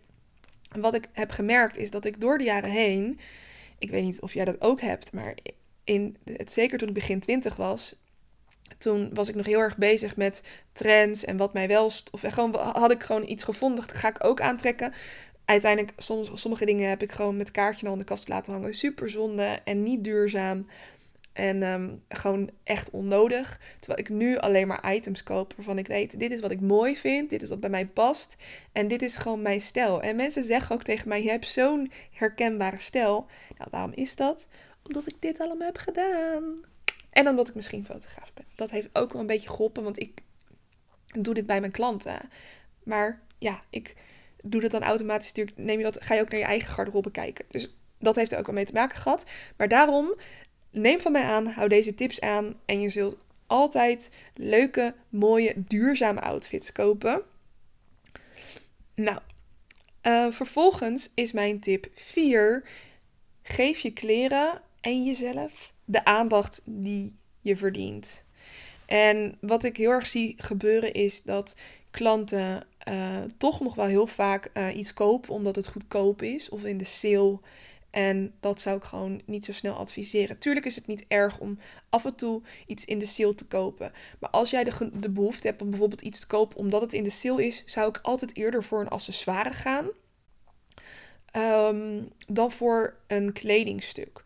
wat 0.79 0.93
ik 0.93 1.07
heb 1.11 1.31
gemerkt 1.31 1.77
is 1.77 1.91
dat 1.91 2.05
ik 2.05 2.21
door 2.21 2.37
de 2.37 2.43
jaren 2.43 2.69
heen 2.69 3.19
ik 3.79 3.89
weet 3.89 4.03
niet 4.03 4.21
of 4.21 4.33
jij 4.33 4.45
dat 4.45 4.61
ook 4.61 4.81
hebt, 4.81 5.13
maar 5.13 5.35
in 5.83 6.17
het, 6.23 6.51
zeker 6.51 6.77
toen 6.77 6.87
ik 6.87 6.93
begin 6.93 7.19
twintig 7.19 7.55
was, 7.55 7.95
toen 8.77 9.13
was 9.13 9.29
ik 9.29 9.35
nog 9.35 9.45
heel 9.45 9.59
erg 9.59 9.77
bezig 9.77 10.15
met 10.15 10.41
trends 10.71 11.25
en 11.25 11.37
wat 11.37 11.53
mij 11.53 11.67
wel. 11.67 11.85
Of 12.11 12.21
gewoon 12.21 12.55
had 12.55 12.91
ik 12.91 13.03
gewoon 13.03 13.27
iets 13.27 13.43
gevonden, 13.43 13.87
dat 13.87 13.97
ga 13.97 14.07
ik 14.07 14.23
ook 14.23 14.41
aantrekken. 14.41 14.93
Uiteindelijk, 15.45 15.93
soms, 15.97 16.31
sommige 16.33 16.65
dingen 16.65 16.89
heb 16.89 17.01
ik 17.01 17.11
gewoon 17.11 17.37
met 17.37 17.51
kaartje 17.51 17.87
aan 17.89 17.97
de 17.97 18.03
kast 18.03 18.27
laten 18.27 18.53
hangen. 18.53 18.73
Super 18.73 19.09
zonde 19.09 19.59
en 19.63 19.83
niet 19.83 20.03
duurzaam. 20.03 20.67
En 21.35 21.63
ehm, 21.63 21.95
gewoon 22.09 22.49
echt 22.63 22.89
onnodig. 22.89 23.59
Terwijl 23.79 23.99
ik 23.99 24.09
nu 24.09 24.37
alleen 24.37 24.67
maar 24.67 24.93
items 24.93 25.23
koop 25.23 25.53
waarvan 25.55 25.77
ik 25.77 25.87
weet: 25.87 26.19
dit 26.19 26.31
is 26.31 26.39
wat 26.39 26.51
ik 26.51 26.61
mooi 26.61 26.97
vind, 26.97 27.29
dit 27.29 27.43
is 27.43 27.49
wat 27.49 27.59
bij 27.59 27.69
mij 27.69 27.87
past. 27.87 28.35
En 28.71 28.87
dit 28.87 29.01
is 29.01 29.15
gewoon 29.15 29.41
mijn 29.41 29.61
stijl. 29.61 30.01
En 30.01 30.15
mensen 30.15 30.43
zeggen 30.43 30.75
ook 30.75 30.83
tegen 30.83 31.07
mij: 31.07 31.23
je 31.23 31.29
hebt 31.29 31.47
zo'n 31.47 31.91
herkenbare 32.11 32.79
stijl. 32.79 33.25
Nou, 33.57 33.69
waarom 33.71 33.91
is 33.93 34.15
dat? 34.15 34.47
Omdat 34.83 35.07
ik 35.07 35.15
dit 35.19 35.39
allemaal 35.39 35.67
heb 35.67 35.77
gedaan. 35.77 36.65
En 37.09 37.27
omdat 37.27 37.47
ik 37.47 37.55
misschien 37.55 37.85
fotograaf 37.85 38.33
ben. 38.33 38.45
Dat 38.55 38.69
heeft 38.69 38.89
ook 38.93 39.11
wel 39.11 39.21
een 39.21 39.27
beetje 39.27 39.49
geholpen, 39.49 39.83
want 39.83 39.99
ik 39.99 40.21
doe 41.19 41.33
dit 41.33 41.45
bij 41.45 41.59
mijn 41.59 41.71
klanten. 41.71 42.19
Maar 42.83 43.21
ja, 43.37 43.63
ik 43.69 43.95
doe 44.41 44.61
dat 44.61 44.71
dan 44.71 44.83
automatisch. 44.83 45.33
Neem 45.55 45.77
je 45.77 45.83
dat, 45.83 46.03
ga 46.03 46.13
je 46.13 46.21
ook 46.21 46.29
naar 46.29 46.39
je 46.39 46.45
eigen 46.45 46.73
garderobe 46.73 47.11
kijken. 47.11 47.45
Dus 47.47 47.75
dat 47.99 48.15
heeft 48.15 48.31
er 48.31 48.39
ook 48.39 48.45
wel 48.45 48.55
mee 48.55 48.65
te 48.65 48.73
maken 48.73 48.97
gehad. 48.97 49.25
Maar 49.57 49.67
daarom 49.67 50.15
Neem 50.75 50.99
van 50.99 51.11
mij 51.11 51.23
aan, 51.23 51.47
hou 51.47 51.69
deze 51.69 51.95
tips 51.95 52.21
aan 52.21 52.55
en 52.65 52.81
je 52.81 52.89
zult 52.89 53.17
altijd 53.47 54.11
leuke, 54.33 54.93
mooie, 55.09 55.53
duurzame 55.55 56.21
outfits 56.21 56.71
kopen. 56.71 57.21
Nou, 58.95 59.19
uh, 60.03 60.31
vervolgens 60.31 61.09
is 61.13 61.31
mijn 61.31 61.59
tip 61.59 61.87
4. 61.93 62.67
Geef 63.41 63.79
je 63.79 63.93
kleren 63.93 64.61
en 64.81 65.03
jezelf 65.03 65.73
de 65.85 66.05
aandacht 66.05 66.61
die 66.65 67.13
je 67.41 67.57
verdient. 67.57 68.23
En 68.85 69.37
wat 69.41 69.63
ik 69.63 69.77
heel 69.77 69.89
erg 69.89 70.07
zie 70.07 70.35
gebeuren 70.37 70.93
is 70.93 71.23
dat 71.23 71.55
klanten 71.91 72.67
uh, 72.89 73.21
toch 73.37 73.59
nog 73.59 73.75
wel 73.75 73.85
heel 73.85 74.07
vaak 74.07 74.49
uh, 74.53 74.75
iets 74.75 74.93
kopen 74.93 75.33
omdat 75.33 75.55
het 75.55 75.67
goedkoop 75.67 76.21
is 76.21 76.49
of 76.49 76.63
in 76.65 76.77
de 76.77 76.83
sale. 76.83 77.39
En 77.95 78.33
dat 78.39 78.61
zou 78.61 78.77
ik 78.77 78.83
gewoon 78.83 79.21
niet 79.25 79.45
zo 79.45 79.51
snel 79.51 79.73
adviseren. 79.73 80.37
Tuurlijk 80.37 80.65
is 80.65 80.75
het 80.75 80.87
niet 80.87 81.05
erg 81.07 81.39
om 81.39 81.59
af 81.89 82.05
en 82.05 82.15
toe 82.15 82.41
iets 82.67 82.85
in 82.85 82.99
de 82.99 83.05
sale 83.05 83.35
te 83.35 83.47
kopen. 83.47 83.91
Maar 84.19 84.29
als 84.29 84.49
jij 84.49 84.63
de, 84.63 84.89
de 84.93 85.09
behoefte 85.09 85.47
hebt 85.47 85.61
om 85.61 85.69
bijvoorbeeld 85.69 86.01
iets 86.01 86.19
te 86.19 86.27
kopen 86.27 86.57
omdat 86.57 86.81
het 86.81 86.93
in 86.93 87.03
de 87.03 87.09
sale 87.09 87.45
is, 87.45 87.63
zou 87.65 87.89
ik 87.89 87.99
altijd 88.01 88.35
eerder 88.35 88.63
voor 88.63 88.81
een 88.81 88.87
accessoire 88.87 89.49
gaan 89.49 89.85
um, 91.35 92.07
dan 92.27 92.51
voor 92.51 92.95
een 93.07 93.33
kledingstuk. 93.33 94.23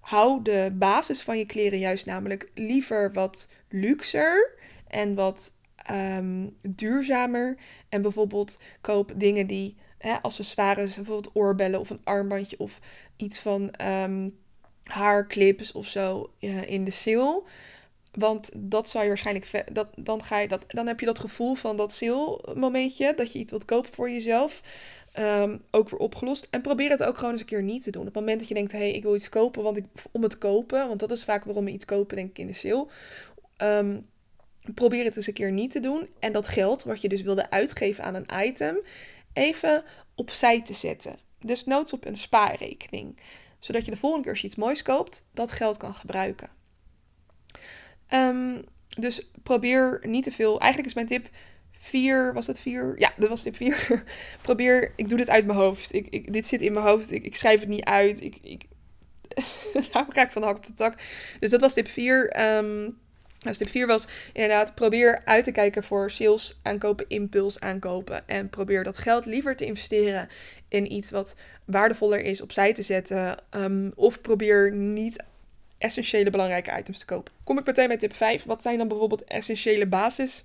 Hou 0.00 0.42
de 0.42 0.70
basis 0.74 1.22
van 1.22 1.38
je 1.38 1.46
kleren 1.46 1.78
juist 1.78 2.06
namelijk 2.06 2.50
liever 2.54 3.12
wat 3.12 3.48
luxer 3.68 4.50
en 4.88 5.14
wat 5.14 5.52
um, 5.90 6.56
duurzamer. 6.62 7.56
En 7.88 8.02
bijvoorbeeld 8.02 8.58
koop 8.80 9.12
dingen 9.16 9.46
die 9.46 9.76
hè, 9.98 10.22
accessoires, 10.22 10.94
bijvoorbeeld 10.94 11.34
oorbellen 11.34 11.80
of 11.80 11.90
een 11.90 12.00
armbandje 12.04 12.58
of 12.58 12.80
iets 13.16 13.38
van 13.38 13.74
um, 13.82 14.38
haarclips 14.84 15.72
of 15.72 15.86
zo 15.86 16.30
uh, 16.40 16.70
in 16.70 16.84
de 16.84 16.90
sale. 16.90 17.42
Want 18.12 18.50
dat 18.54 18.88
zou 18.88 19.02
je 19.02 19.08
waarschijnlijk. 19.08 19.74
Dat, 19.74 19.88
dan, 19.96 20.24
ga 20.24 20.38
je 20.38 20.48
dat, 20.48 20.64
dan 20.66 20.86
heb 20.86 21.00
je 21.00 21.06
dat 21.06 21.18
gevoel 21.18 21.54
van 21.54 21.76
dat 21.76 21.92
sale 21.92 22.54
momentje. 22.54 23.14
Dat 23.16 23.32
je 23.32 23.38
iets 23.38 23.50
wilt 23.50 23.64
kopen 23.64 23.92
voor 23.92 24.10
jezelf. 24.10 24.62
Um, 25.18 25.62
ook 25.70 25.88
weer 25.88 26.00
opgelost. 26.00 26.48
En 26.50 26.60
probeer 26.60 26.90
het 26.90 27.02
ook 27.02 27.16
gewoon 27.16 27.32
eens 27.32 27.40
een 27.40 27.46
keer 27.46 27.62
niet 27.62 27.82
te 27.82 27.90
doen. 27.90 28.00
Op 28.00 28.06
het 28.06 28.16
moment 28.16 28.38
dat 28.38 28.48
je 28.48 28.54
denkt, 28.54 28.72
hé, 28.72 28.78
hey, 28.78 28.92
ik 28.92 29.02
wil 29.02 29.14
iets 29.14 29.28
kopen 29.28 29.62
want 29.62 29.76
ik, 29.76 29.84
om 30.10 30.22
het 30.22 30.38
kopen. 30.38 30.88
Want 30.88 31.00
dat 31.00 31.10
is 31.10 31.24
vaak 31.24 31.44
waarom 31.44 31.64
we 31.64 31.70
iets 31.70 31.84
kopen, 31.84 32.16
denk 32.16 32.28
ik, 32.30 32.38
in 32.38 32.46
de 32.46 32.52
sale. 32.52 32.86
Um, 33.62 34.06
probeer 34.74 35.04
het 35.04 35.16
eens 35.16 35.26
een 35.26 35.32
keer 35.32 35.52
niet 35.52 35.70
te 35.70 35.80
doen. 35.80 36.08
En 36.18 36.32
dat 36.32 36.48
geld 36.48 36.82
wat 36.82 37.00
je 37.00 37.08
dus 37.08 37.22
wilde 37.22 37.50
uitgeven 37.50 38.04
aan 38.04 38.14
een 38.14 38.46
item, 38.46 38.80
even 39.32 39.84
opzij 40.14 40.62
te 40.62 40.74
zetten. 40.74 41.18
Dus 41.40 41.64
noods 41.64 41.92
op 41.92 42.04
een 42.04 42.16
spaarrekening. 42.16 43.18
Zodat 43.58 43.84
je 43.84 43.90
de 43.90 43.96
volgende 43.96 44.22
keer 44.22 44.32
als 44.32 44.40
je 44.40 44.46
iets 44.46 44.56
moois 44.56 44.82
koopt, 44.82 45.24
dat 45.32 45.52
geld 45.52 45.76
kan 45.76 45.94
gebruiken. 45.94 46.50
Um, 48.08 48.64
dus 48.98 49.30
probeer 49.42 50.00
niet 50.02 50.24
te 50.24 50.32
veel. 50.32 50.60
Eigenlijk 50.60 50.88
is 50.88 50.94
mijn 50.94 51.06
tip 51.06 51.28
4, 51.78 52.32
was 52.34 52.46
het 52.46 52.60
4? 52.60 52.98
Ja, 52.98 53.12
dat 53.16 53.28
was 53.28 53.42
tip 53.42 53.56
4. 53.56 54.04
probeer, 54.42 54.92
ik 54.96 55.08
doe 55.08 55.18
dit 55.18 55.30
uit 55.30 55.46
mijn 55.46 55.58
hoofd. 55.58 55.92
Ik, 55.92 56.06
ik, 56.08 56.32
dit 56.32 56.46
zit 56.46 56.60
in 56.60 56.72
mijn 56.72 56.86
hoofd. 56.86 57.12
Ik, 57.12 57.24
ik 57.24 57.36
schrijf 57.36 57.60
het 57.60 57.68
niet 57.68 57.84
uit. 57.84 58.20
Ik, 58.20 58.38
ik, 58.42 58.62
daarom 59.92 60.12
ga 60.12 60.22
ik 60.22 60.32
van 60.32 60.42
de 60.42 60.48
hak 60.48 60.56
op 60.56 60.66
de 60.66 60.74
tak. 60.74 61.02
Dus 61.40 61.50
dat 61.50 61.60
was 61.60 61.72
tip 61.72 61.88
4. 61.88 62.56
Um, 62.56 62.98
dus 63.38 63.56
tip 63.56 63.68
4 63.68 63.86
was 63.86 64.06
inderdaad, 64.32 64.74
probeer 64.74 65.20
uit 65.24 65.44
te 65.44 65.52
kijken 65.52 65.84
voor 65.84 66.10
sales 66.10 66.58
aankopen, 66.62 67.04
impuls 67.08 67.60
aankopen. 67.60 68.28
En 68.28 68.48
probeer 68.48 68.84
dat 68.84 68.98
geld 68.98 69.26
liever 69.26 69.56
te 69.56 69.64
investeren 69.64 70.28
in 70.68 70.92
iets 70.92 71.10
wat 71.10 71.34
waardevoller 71.64 72.20
is, 72.20 72.40
opzij 72.40 72.72
te 72.72 72.82
zetten. 72.82 73.38
Um, 73.50 73.92
of 73.94 74.20
probeer 74.20 74.72
niet 74.72 75.16
essentiële 75.78 76.30
belangrijke 76.30 76.78
items 76.78 76.98
te 76.98 77.04
kopen. 77.04 77.32
Kom 77.44 77.58
ik 77.58 77.66
meteen 77.66 77.88
bij 77.88 77.96
tip 77.96 78.16
5. 78.16 78.44
Wat 78.44 78.62
zijn 78.62 78.78
dan 78.78 78.88
bijvoorbeeld 78.88 79.24
essentiële 79.24 79.86
basis? 79.86 80.44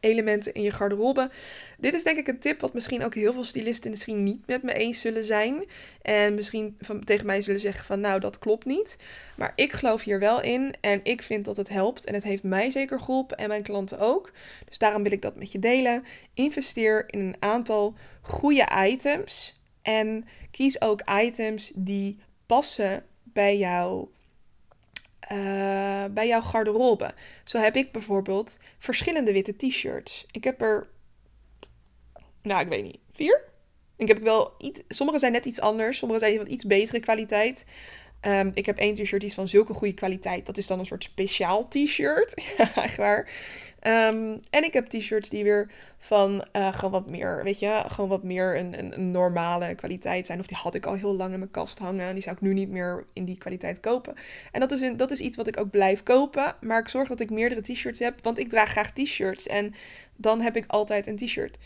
Elementen 0.00 0.52
in 0.52 0.62
je 0.62 0.70
garderobe. 0.70 1.30
Dit 1.78 1.94
is 1.94 2.02
denk 2.02 2.18
ik 2.18 2.28
een 2.28 2.38
tip 2.38 2.60
wat 2.60 2.74
misschien 2.74 3.04
ook 3.04 3.14
heel 3.14 3.32
veel 3.32 3.44
stylisten 3.44 3.90
misschien 3.90 4.22
niet 4.22 4.46
met 4.46 4.62
me 4.62 4.72
eens 4.72 5.00
zullen 5.00 5.24
zijn. 5.24 5.64
En 6.02 6.34
misschien 6.34 6.76
van, 6.80 7.04
tegen 7.04 7.26
mij 7.26 7.42
zullen 7.42 7.60
zeggen 7.60 7.84
van 7.84 8.00
nou 8.00 8.20
dat 8.20 8.38
klopt 8.38 8.64
niet. 8.64 8.96
Maar 9.36 9.52
ik 9.54 9.72
geloof 9.72 10.02
hier 10.02 10.18
wel 10.18 10.42
in 10.42 10.74
en 10.80 11.00
ik 11.02 11.22
vind 11.22 11.44
dat 11.44 11.56
het 11.56 11.68
helpt. 11.68 12.04
En 12.04 12.14
het 12.14 12.22
heeft 12.22 12.42
mij 12.42 12.70
zeker 12.70 13.00
geholpen 13.00 13.36
en 13.36 13.48
mijn 13.48 13.62
klanten 13.62 13.98
ook. 13.98 14.32
Dus 14.68 14.78
daarom 14.78 15.02
wil 15.02 15.12
ik 15.12 15.22
dat 15.22 15.36
met 15.36 15.52
je 15.52 15.58
delen. 15.58 16.04
Investeer 16.34 17.04
in 17.06 17.20
een 17.20 17.36
aantal 17.38 17.94
goede 18.20 18.68
items. 18.86 19.60
En 19.82 20.24
kies 20.50 20.80
ook 20.80 21.02
items 21.22 21.72
die 21.74 22.18
passen 22.46 23.04
bij 23.22 23.58
jouw 23.58 24.10
uh, 25.32 26.04
bij 26.10 26.26
jouw 26.26 26.40
garderobe. 26.40 27.14
Zo 27.44 27.58
heb 27.58 27.76
ik 27.76 27.92
bijvoorbeeld 27.92 28.58
verschillende 28.78 29.32
witte 29.32 29.56
t-shirts. 29.56 30.26
Ik 30.30 30.44
heb 30.44 30.60
er, 30.60 30.88
nou 32.42 32.60
ik 32.60 32.68
weet 32.68 32.82
niet, 32.82 32.98
vier? 33.12 33.48
Ik 33.96 34.08
heb 34.08 34.18
wel 34.18 34.54
iets, 34.58 34.80
sommige 34.88 35.18
zijn 35.18 35.32
net 35.32 35.44
iets 35.44 35.60
anders, 35.60 35.98
sommige 35.98 36.20
zijn 36.20 36.36
van 36.36 36.48
iets 36.48 36.64
betere 36.64 37.00
kwaliteit. 37.00 37.64
Um, 38.26 38.50
ik 38.54 38.66
heb 38.66 38.78
één 38.78 38.94
t-shirt 38.94 39.20
die 39.20 39.30
is 39.30 39.34
van 39.34 39.48
zulke 39.48 39.74
goede 39.74 39.94
kwaliteit. 39.94 40.46
Dat 40.46 40.58
is 40.58 40.66
dan 40.66 40.78
een 40.78 40.86
soort 40.86 41.04
speciaal 41.04 41.68
t-shirt. 41.68 42.34
echt 42.74 42.96
waar. 42.96 43.28
Ehm, 43.80 44.36
en 44.50 44.64
ik 44.64 44.72
heb 44.72 44.86
t-shirts 44.86 45.28
die 45.28 45.44
weer 45.44 45.70
van 45.98 46.44
uh, 46.52 46.74
gewoon 46.74 46.90
wat 46.90 47.10
meer, 47.10 47.44
weet 47.44 47.58
je, 47.58 47.82
gewoon 47.86 48.10
wat 48.10 48.22
meer 48.22 48.58
een, 48.58 48.78
een, 48.78 48.94
een, 48.94 49.10
normale 49.10 49.74
kwaliteit 49.74 50.26
zijn. 50.26 50.40
Of 50.40 50.46
die 50.46 50.56
had 50.56 50.74
ik 50.74 50.86
al 50.86 50.94
heel 50.94 51.14
lang 51.14 51.32
in 51.32 51.38
mijn 51.38 51.50
kast 51.50 51.78
hangen. 51.78 52.14
Die 52.14 52.22
zou 52.22 52.36
ik 52.36 52.42
nu 52.42 52.52
niet 52.52 52.70
meer 52.70 53.06
in 53.12 53.24
die 53.24 53.38
kwaliteit 53.38 53.80
kopen. 53.80 54.14
En 54.52 54.60
dat 54.60 54.72
is, 54.72 54.80
een, 54.80 54.96
dat 54.96 55.10
is 55.10 55.20
iets 55.20 55.36
wat 55.36 55.46
ik 55.46 55.60
ook 55.60 55.70
blijf 55.70 56.02
kopen. 56.02 56.56
Maar 56.60 56.80
ik 56.80 56.88
zorg 56.88 57.08
dat 57.08 57.20
ik 57.20 57.30
meerdere 57.30 57.60
t-shirts 57.60 57.98
heb, 58.00 58.22
want 58.22 58.38
ik 58.38 58.48
draag 58.48 58.70
graag 58.70 58.92
t-shirts. 58.92 59.46
En 59.46 59.74
dan 60.16 60.40
heb 60.40 60.56
ik 60.56 60.64
altijd 60.66 61.06
een 61.06 61.16
t-shirt. 61.16 61.58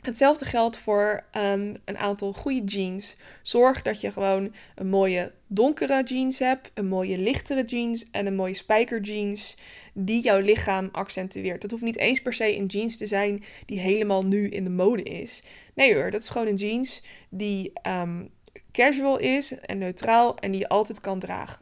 Hetzelfde 0.00 0.44
geldt 0.44 0.78
voor 0.78 1.24
um, 1.36 1.76
een 1.84 1.98
aantal 1.98 2.32
goede 2.32 2.64
jeans. 2.64 3.16
Zorg 3.42 3.82
dat 3.82 4.00
je 4.00 4.12
gewoon 4.12 4.54
een 4.74 4.88
mooie 4.88 5.32
donkere 5.46 6.02
jeans 6.02 6.38
hebt, 6.38 6.70
een 6.74 6.88
mooie 6.88 7.18
lichtere 7.18 7.64
jeans 7.64 8.10
en 8.10 8.26
een 8.26 8.34
mooie 8.34 8.54
spijkerjeans 8.54 9.56
die 9.92 10.22
jouw 10.22 10.40
lichaam 10.40 10.88
accentueert. 10.92 11.60
Dat 11.60 11.70
hoeft 11.70 11.82
niet 11.82 11.98
eens 11.98 12.22
per 12.22 12.32
se 12.32 12.56
een 12.56 12.66
jeans 12.66 12.96
te 12.96 13.06
zijn 13.06 13.44
die 13.66 13.78
helemaal 13.78 14.24
nu 14.24 14.48
in 14.48 14.64
de 14.64 14.70
mode 14.70 15.02
is. 15.02 15.42
Nee 15.74 15.94
hoor, 15.94 16.10
dat 16.10 16.20
is 16.20 16.28
gewoon 16.28 16.46
een 16.46 16.54
jeans 16.54 17.02
die 17.28 17.72
um, 17.86 18.30
casual 18.72 19.18
is 19.18 19.60
en 19.60 19.78
neutraal 19.78 20.36
en 20.36 20.50
die 20.50 20.60
je 20.60 20.68
altijd 20.68 21.00
kan 21.00 21.18
dragen. 21.18 21.60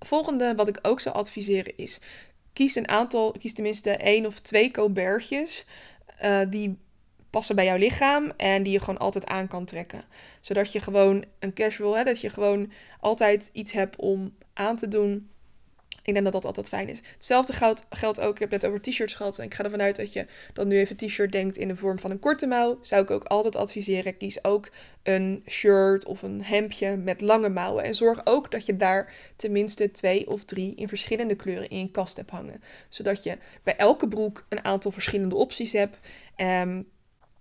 Volgende 0.00 0.54
wat 0.54 0.68
ik 0.68 0.78
ook 0.82 1.00
zou 1.00 1.14
adviseren 1.14 1.76
is: 1.76 2.00
kies 2.52 2.74
een 2.74 2.88
aantal, 2.88 3.32
kies 3.32 3.54
tenminste 3.54 3.90
één 3.90 4.26
of 4.26 4.40
twee 4.40 4.70
colbertjes 4.70 5.64
uh, 6.22 6.40
die 6.48 6.78
passen 7.32 7.56
bij 7.56 7.64
jouw 7.64 7.76
lichaam 7.76 8.32
en 8.36 8.62
die 8.62 8.72
je 8.72 8.78
gewoon 8.78 8.98
altijd 8.98 9.26
aan 9.26 9.48
kan 9.48 9.64
trekken. 9.64 10.04
Zodat 10.40 10.72
je 10.72 10.80
gewoon 10.80 11.24
een 11.38 11.54
casual, 11.54 11.96
hè, 11.96 12.04
dat 12.04 12.20
je 12.20 12.28
gewoon 12.28 12.72
altijd 13.00 13.50
iets 13.52 13.72
hebt 13.72 13.96
om 13.96 14.34
aan 14.52 14.76
te 14.76 14.88
doen. 14.88 15.30
Ik 16.04 16.12
denk 16.12 16.24
dat 16.24 16.32
dat 16.32 16.44
altijd 16.44 16.68
fijn 16.68 16.88
is. 16.88 17.00
Hetzelfde 17.14 17.52
geldt, 17.52 17.86
geldt 17.90 18.20
ook, 18.20 18.34
ik 18.34 18.38
heb 18.38 18.50
het 18.50 18.66
over 18.66 18.80
t-shirts 18.80 19.14
gehad. 19.14 19.38
En 19.38 19.44
ik 19.44 19.54
ga 19.54 19.64
ervan 19.64 19.80
uit 19.80 19.96
dat 19.96 20.12
je 20.12 20.26
dan 20.52 20.68
nu 20.68 20.78
even 20.78 20.96
t-shirt 20.96 21.32
denkt 21.32 21.56
in 21.56 21.68
de 21.68 21.76
vorm 21.76 21.98
van 21.98 22.10
een 22.10 22.18
korte 22.18 22.46
mouw. 22.46 22.78
Zou 22.80 23.02
ik 23.02 23.10
ook 23.10 23.24
altijd 23.24 23.56
adviseren. 23.56 24.16
Kies 24.16 24.44
ook 24.44 24.70
een 25.02 25.42
shirt 25.48 26.04
of 26.04 26.22
een 26.22 26.42
hemdje 26.42 26.96
met 26.96 27.20
lange 27.20 27.48
mouwen. 27.48 27.84
En 27.84 27.94
zorg 27.94 28.20
ook 28.24 28.50
dat 28.50 28.66
je 28.66 28.76
daar 28.76 29.14
tenminste 29.36 29.90
twee 29.90 30.28
of 30.28 30.44
drie 30.44 30.74
in 30.74 30.88
verschillende 30.88 31.34
kleuren 31.34 31.68
in 31.68 31.78
je 31.78 31.90
kast 31.90 32.16
hebt 32.16 32.30
hangen. 32.30 32.62
Zodat 32.88 33.22
je 33.22 33.38
bij 33.62 33.76
elke 33.76 34.08
broek 34.08 34.46
een 34.48 34.64
aantal 34.64 34.90
verschillende 34.90 35.34
opties 35.34 35.72
hebt. 35.72 35.98
Um, 36.36 36.88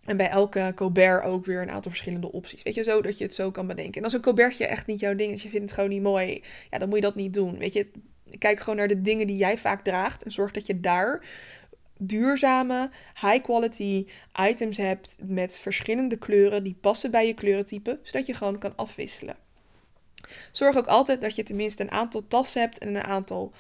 en 0.05 0.17
bij 0.17 0.29
elke 0.29 0.71
Colbert 0.75 1.23
ook 1.23 1.45
weer 1.45 1.61
een 1.61 1.71
aantal 1.71 1.91
verschillende 1.91 2.31
opties. 2.31 2.63
Weet 2.63 2.75
je, 2.75 2.83
zo 2.83 3.01
dat 3.01 3.17
je 3.17 3.23
het 3.23 3.35
zo 3.35 3.51
kan 3.51 3.67
bedenken. 3.67 3.93
En 3.93 4.03
als 4.03 4.13
een 4.13 4.21
Colbertje 4.21 4.67
echt 4.67 4.87
niet 4.87 4.99
jouw 4.99 5.15
ding 5.15 5.33
is, 5.33 5.43
je 5.43 5.49
vindt 5.49 5.65
het 5.65 5.73
gewoon 5.73 5.89
niet 5.89 6.01
mooi, 6.01 6.43
ja, 6.69 6.77
dan 6.77 6.87
moet 6.87 6.97
je 6.97 7.03
dat 7.03 7.15
niet 7.15 7.33
doen. 7.33 7.57
Weet 7.57 7.73
je, 7.73 7.87
kijk 8.37 8.59
gewoon 8.59 8.75
naar 8.75 8.87
de 8.87 9.01
dingen 9.01 9.27
die 9.27 9.37
jij 9.37 9.57
vaak 9.57 9.83
draagt 9.83 10.23
en 10.23 10.31
zorg 10.31 10.51
dat 10.51 10.65
je 10.65 10.79
daar 10.79 11.25
duurzame, 11.97 12.89
high 13.21 13.43
quality 13.43 14.05
items 14.49 14.77
hebt 14.77 15.15
met 15.19 15.59
verschillende 15.59 16.17
kleuren 16.17 16.63
die 16.63 16.77
passen 16.81 17.11
bij 17.11 17.27
je 17.27 17.33
kleurentype, 17.33 17.99
zodat 18.03 18.25
je 18.25 18.33
gewoon 18.33 18.57
kan 18.57 18.75
afwisselen. 18.75 19.35
Zorg 20.51 20.77
ook 20.77 20.87
altijd 20.87 21.21
dat 21.21 21.35
je 21.35 21.43
tenminste 21.43 21.83
een 21.83 21.91
aantal 21.91 22.27
tassen 22.27 22.61
hebt 22.61 22.77
en 22.77 22.95
een 22.95 23.03
aantal 23.03 23.53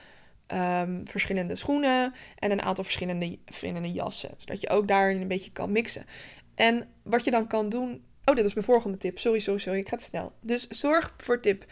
um, 0.53 1.07
verschillende 1.07 1.55
schoenen 1.55 2.13
en 2.35 2.51
een 2.51 2.61
aantal 2.61 2.83
verschillende, 2.83 3.39
verschillende 3.45 3.91
jassen. 3.91 4.31
Zodat 4.37 4.61
je 4.61 4.69
ook 4.69 4.87
daarin 4.87 5.21
een 5.21 5.27
beetje 5.27 5.51
kan 5.51 5.71
mixen. 5.71 6.05
En 6.55 6.87
wat 7.03 7.23
je 7.23 7.31
dan 7.31 7.47
kan 7.47 7.69
doen. 7.69 8.03
Oh, 8.25 8.35
dit 8.35 8.45
is 8.45 8.53
mijn 8.53 8.65
volgende 8.65 8.97
tip. 8.97 9.19
Sorry, 9.19 9.39
sorry, 9.39 9.59
sorry. 9.59 9.79
Ik 9.79 9.89
ga 9.89 9.97
te 9.97 10.03
snel. 10.03 10.31
Dus 10.41 10.67
zorg 10.67 11.13
voor 11.17 11.41
tip 11.41 11.65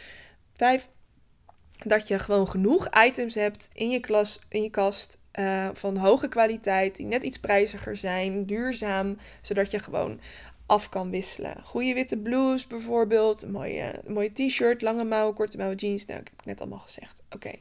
5 0.54 0.88
dat 1.86 2.08
je 2.08 2.20
gewoon 2.20 2.48
genoeg 2.48 2.90
items 3.06 3.36
hebt 3.36 3.70
in 3.74 3.90
je, 3.90 4.00
klas, 4.00 4.40
in 4.50 4.62
je 4.62 4.70
kast 4.70 5.20
uh, 5.40 5.70
van 5.74 5.98
hoge 5.98 6.28
kwaliteit, 6.28 6.96
die 6.96 7.06
net 7.06 7.24
iets 7.24 7.40
prijziger 7.40 7.98
zijn, 7.98 8.46
duurzaam, 8.46 9.18
zodat 9.42 9.72
je 9.72 9.80
gewoon 9.80 10.20
af 10.66 10.90
kan 10.90 11.10
wisselen. 11.10 11.64
Goede 11.64 11.94
witte 11.94 12.18
blouse 12.18 12.68
bijvoorbeeld, 12.68 13.48
mooie, 13.48 14.02
mooie 14.08 14.32
t-shirt, 14.34 14.82
lange 14.82 15.04
mouwen, 15.04 15.36
korte 15.36 15.58
mouwen 15.58 15.78
jeans. 15.78 16.06
Nou, 16.06 16.20
ik 16.20 16.28
heb 16.36 16.46
net 16.46 16.62
allemaal 16.62 16.80
gezegd. 16.80 17.24
Oké. 17.30 17.52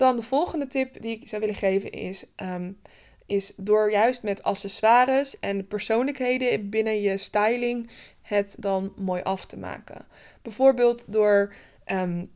Dan 0.00 0.16
de 0.16 0.22
volgende 0.22 0.66
tip 0.66 1.02
die 1.02 1.16
ik 1.16 1.28
zou 1.28 1.40
willen 1.40 1.56
geven 1.56 1.90
is, 1.90 2.24
um, 2.36 2.80
is 3.26 3.52
door 3.56 3.90
juist 3.90 4.22
met 4.22 4.42
accessoires 4.42 5.38
en 5.38 5.66
persoonlijkheden 5.66 6.68
binnen 6.70 7.00
je 7.00 7.16
styling 7.16 7.90
het 8.22 8.56
dan 8.58 8.92
mooi 8.96 9.22
af 9.22 9.46
te 9.46 9.58
maken. 9.58 10.06
Bijvoorbeeld 10.42 11.12
door 11.12 11.54
um, 11.86 12.30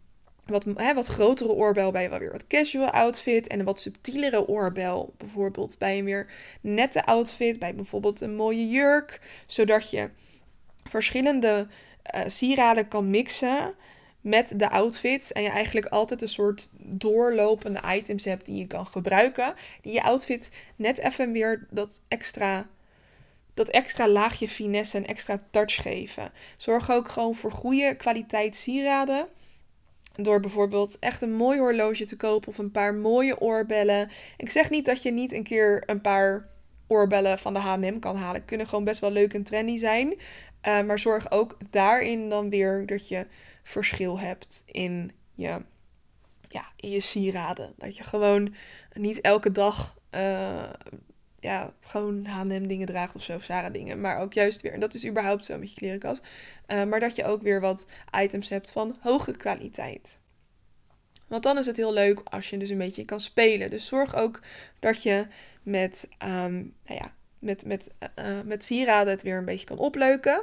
wat, 0.47 0.65
hè, 0.75 0.95
wat 0.95 1.07
grotere 1.07 1.53
oorbel 1.53 1.91
bij 1.91 2.11
wel 2.11 2.19
weer 2.19 2.33
wat 2.33 2.47
casual 2.47 2.91
outfit. 2.91 3.47
En 3.47 3.59
een 3.59 3.65
wat 3.65 3.81
subtielere 3.81 4.49
oorbel 4.49 5.15
bijvoorbeeld 5.17 5.79
bij 5.79 5.99
een 5.99 6.05
weer 6.05 6.33
nette 6.61 7.05
outfit. 7.07 7.59
Bij 7.59 7.75
bijvoorbeeld 7.75 8.21
een 8.21 8.37
mooie 8.37 8.69
jurk. 8.69 9.21
Zodat 9.47 9.91
je 9.91 10.11
verschillende 10.89 11.67
uh, 12.15 12.23
sieraden 12.27 12.89
kan 12.89 13.11
mixen 13.11 13.75
met 14.25 14.53
de 14.57 14.71
outfits. 14.71 15.33
En 15.33 15.43
je 15.43 15.49
eigenlijk 15.49 15.87
altijd 15.87 16.23
een 16.23 16.29
soort 16.29 16.69
doorlopende 16.79 17.81
items 17.87 18.25
hebt 18.25 18.47
die 18.47 18.57
je 18.57 18.67
kan 18.67 18.87
gebruiken. 18.87 19.55
Die 19.81 19.93
je 19.93 20.03
outfit 20.03 20.51
net 20.77 20.99
even 20.99 21.33
weer 21.33 21.67
dat 21.71 22.01
extra, 22.09 22.67
dat 23.55 23.69
extra 23.69 24.09
laagje 24.09 24.49
finesse 24.49 24.97
en 24.97 25.07
extra 25.07 25.43
touch 25.51 25.75
geven. 25.75 26.33
Zorg 26.57 26.91
ook 26.91 27.09
gewoon 27.09 27.35
voor 27.35 27.53
goede 27.53 27.95
kwaliteit 27.97 28.57
sieraden. 28.57 29.29
Door 30.17 30.41
bijvoorbeeld 30.41 30.99
echt 30.99 31.23
een 31.23 31.35
mooi 31.35 31.59
horloge 31.59 32.05
te 32.05 32.17
kopen 32.17 32.49
of 32.49 32.59
een 32.59 32.71
paar 32.71 32.95
mooie 32.95 33.41
oorbellen. 33.41 34.09
Ik 34.37 34.51
zeg 34.51 34.71
niet 34.71 34.85
dat 34.85 35.03
je 35.03 35.11
niet 35.11 35.33
een 35.33 35.43
keer 35.43 35.83
een 35.87 36.01
paar 36.01 36.49
oorbellen 36.87 37.39
van 37.39 37.53
de 37.53 37.59
H&M 37.59 37.99
kan 37.99 38.17
halen. 38.17 38.45
Kunnen 38.45 38.67
gewoon 38.67 38.85
best 38.85 39.01
wel 39.01 39.11
leuk 39.11 39.35
en 39.35 39.43
trendy 39.43 39.77
zijn. 39.77 40.15
Uh, 40.67 40.83
maar 40.83 40.99
zorg 40.99 41.31
ook 41.31 41.57
daarin 41.71 42.29
dan 42.29 42.51
weer 42.51 42.87
dat 42.87 43.09
je 43.09 43.27
verschil 43.63 44.19
hebt 44.19 44.63
in 44.67 45.13
je, 45.35 45.63
ja, 46.49 46.65
in 46.77 46.91
je 46.91 47.01
sieraden. 47.01 47.73
Dat 47.77 47.97
je 47.97 48.03
gewoon 48.03 48.55
niet 48.93 49.21
elke 49.21 49.53
dag 49.53 49.97
uh, 50.11 50.71
ja, 51.41 51.73
gewoon 51.81 52.27
H&M 52.27 52.67
dingen 52.67 52.87
draagt 52.87 53.15
of 53.15 53.23
zo, 53.23 53.35
of 53.35 53.47
dingen. 53.47 54.01
Maar 54.01 54.19
ook 54.21 54.33
juist 54.33 54.61
weer, 54.61 54.73
en 54.73 54.81
dat 54.81 54.95
is 54.95 55.07
überhaupt 55.07 55.45
zo 55.45 55.59
met 55.59 55.71
je 55.71 55.77
klerenkast. 55.77 56.23
Uh, 56.69 56.85
maar 56.85 57.01
dat 57.01 57.17
je 57.17 57.25
ook 57.25 57.43
weer 57.43 57.61
wat 57.61 57.87
items 58.21 58.49
hebt 58.49 58.71
van 58.71 58.97
hoge 59.01 59.37
kwaliteit. 59.37 60.19
Want 61.29 61.43
dan 61.43 61.59
is 61.59 61.67
het 61.67 61.77
heel 61.77 61.93
leuk 61.93 62.21
als 62.25 62.51
je 62.51 62.57
dus 62.57 62.69
een 62.69 62.79
beetje 62.79 63.05
kan 63.05 63.21
spelen. 63.21 63.71
Dus 63.71 63.87
zorg 63.87 64.15
ook 64.15 64.41
dat 64.81 65.03
je 65.03 65.27
met, 65.63 66.09
um, 66.25 66.75
nou 66.87 67.01
ja, 67.01 67.15
met, 67.39 67.65
met, 67.65 67.91
met 68.45 68.65
sieraden 68.65 69.13
het 69.13 69.23
weer 69.23 69.37
een 69.37 69.45
beetje 69.45 69.67
kan 69.67 69.79
opleuken. 69.79 70.43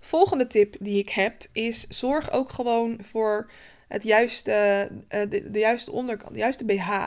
Volgende 0.00 0.46
tip 0.46 0.76
die 0.80 0.98
ik 0.98 1.08
heb 1.08 1.46
is: 1.52 1.86
zorg 1.86 2.32
ook 2.32 2.50
gewoon 2.50 2.98
voor 3.02 3.50
het 3.88 4.02
juiste, 4.02 4.88
uh, 4.92 5.30
de, 5.30 5.50
de, 5.50 5.58
juiste 5.58 5.92
onderkant, 5.92 6.32
de 6.32 6.38
juiste 6.38 6.64
BH. 6.64 7.06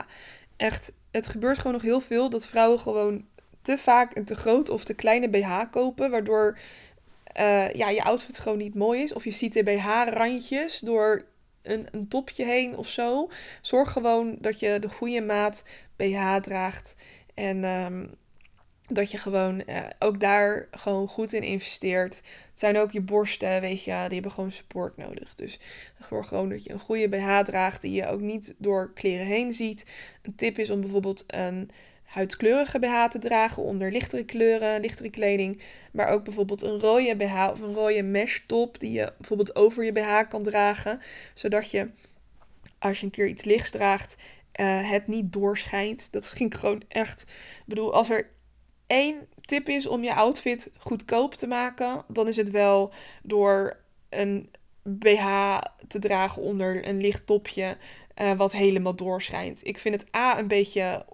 Echt, 0.56 0.92
het 1.10 1.26
gebeurt 1.26 1.56
gewoon 1.56 1.72
nog 1.72 1.82
heel 1.82 2.00
veel 2.00 2.30
dat 2.30 2.46
vrouwen 2.46 2.78
gewoon 2.78 3.26
te 3.62 3.78
vaak 3.78 4.16
een 4.16 4.24
te 4.24 4.34
groot 4.34 4.68
of 4.68 4.84
te 4.84 4.94
kleine 4.94 5.28
BH 5.28 5.60
kopen, 5.70 6.10
waardoor 6.10 6.58
uh, 7.38 7.72
ja, 7.72 7.88
je 7.88 8.02
outfit 8.02 8.38
gewoon 8.38 8.58
niet 8.58 8.74
mooi 8.74 9.02
is. 9.02 9.12
Of 9.12 9.24
je 9.24 9.30
ziet 9.30 9.52
de 9.52 9.62
BH-randjes 9.62 10.78
door 10.78 11.24
een, 11.62 11.86
een 11.90 12.08
topje 12.08 12.44
heen 12.44 12.76
of 12.76 12.88
zo. 12.88 13.30
Zorg 13.60 13.92
gewoon 13.92 14.36
dat 14.40 14.60
je 14.60 14.78
de 14.78 14.88
goede 14.88 15.22
maat 15.22 15.62
BH 15.96 16.36
draagt. 16.36 16.94
En 17.34 17.64
um, 17.64 18.14
dat 18.88 19.10
je 19.10 19.18
gewoon 19.18 19.62
uh, 19.66 19.78
ook 19.98 20.20
daar 20.20 20.68
gewoon 20.70 21.08
goed 21.08 21.32
in 21.32 21.42
investeert. 21.42 22.16
Het 22.50 22.58
zijn 22.58 22.78
ook 22.78 22.90
je 22.90 23.00
borsten, 23.00 23.60
weet 23.60 23.84
je, 23.84 23.92
die 24.06 24.14
hebben 24.14 24.30
gewoon 24.30 24.52
support 24.52 24.96
nodig. 24.96 25.34
Dus 25.34 25.58
zorg 26.08 26.28
gewoon 26.28 26.48
dat 26.48 26.64
je 26.64 26.72
een 26.72 26.78
goede 26.78 27.08
BH 27.08 27.38
draagt 27.38 27.82
die 27.82 27.92
je 27.92 28.06
ook 28.06 28.20
niet 28.20 28.54
door 28.58 28.92
kleren 28.94 29.26
heen 29.26 29.52
ziet. 29.52 29.84
Een 30.22 30.34
tip 30.34 30.58
is 30.58 30.70
om 30.70 30.80
bijvoorbeeld 30.80 31.24
een 31.26 31.70
huidkleurige 32.04 32.78
BH 32.78 33.04
te 33.04 33.18
dragen 33.18 33.62
onder 33.62 33.92
lichtere 33.92 34.24
kleuren, 34.24 34.80
lichtere 34.80 35.10
kleding. 35.10 35.62
Maar 35.92 36.08
ook 36.08 36.24
bijvoorbeeld 36.24 36.62
een 36.62 36.80
rode 36.80 37.16
BH 37.16 37.48
of 37.50 37.60
een 37.60 37.74
rode 37.74 38.02
mesh 38.02 38.38
top 38.46 38.80
die 38.80 38.92
je 38.92 39.12
bijvoorbeeld 39.18 39.56
over 39.56 39.84
je 39.84 39.92
BH 39.92 40.28
kan 40.28 40.42
dragen. 40.42 41.00
Zodat 41.34 41.70
je 41.70 41.90
als 42.78 42.98
je 42.98 43.04
een 43.04 43.12
keer 43.12 43.26
iets 43.26 43.44
lichts 43.44 43.70
draagt, 43.70 44.16
uh, 44.60 44.90
het 44.90 45.06
niet 45.06 45.32
doorschijnt. 45.32 46.12
Dat 46.12 46.26
ging 46.26 46.58
gewoon 46.58 46.82
echt. 46.88 47.22
Ik 47.22 47.64
bedoel, 47.66 47.94
als 47.94 48.10
er 48.10 48.30
één 48.88 49.26
tip 49.40 49.68
is 49.68 49.86
om 49.86 50.04
je 50.04 50.14
outfit 50.14 50.70
goedkoop 50.78 51.34
te 51.34 51.46
maken, 51.46 52.04
dan 52.08 52.28
is 52.28 52.36
het 52.36 52.50
wel 52.50 52.92
door 53.22 53.76
een 54.08 54.50
BH 54.82 55.58
te 55.88 55.98
dragen 55.98 56.42
onder 56.42 56.88
een 56.88 57.00
licht 57.00 57.26
topje 57.26 57.76
uh, 58.20 58.32
wat 58.32 58.52
helemaal 58.52 58.94
doorschijnt. 58.94 59.66
Ik 59.66 59.78
vind 59.78 60.00
het 60.00 60.14
A 60.16 60.38
een 60.38 60.48
beetje. 60.48 61.04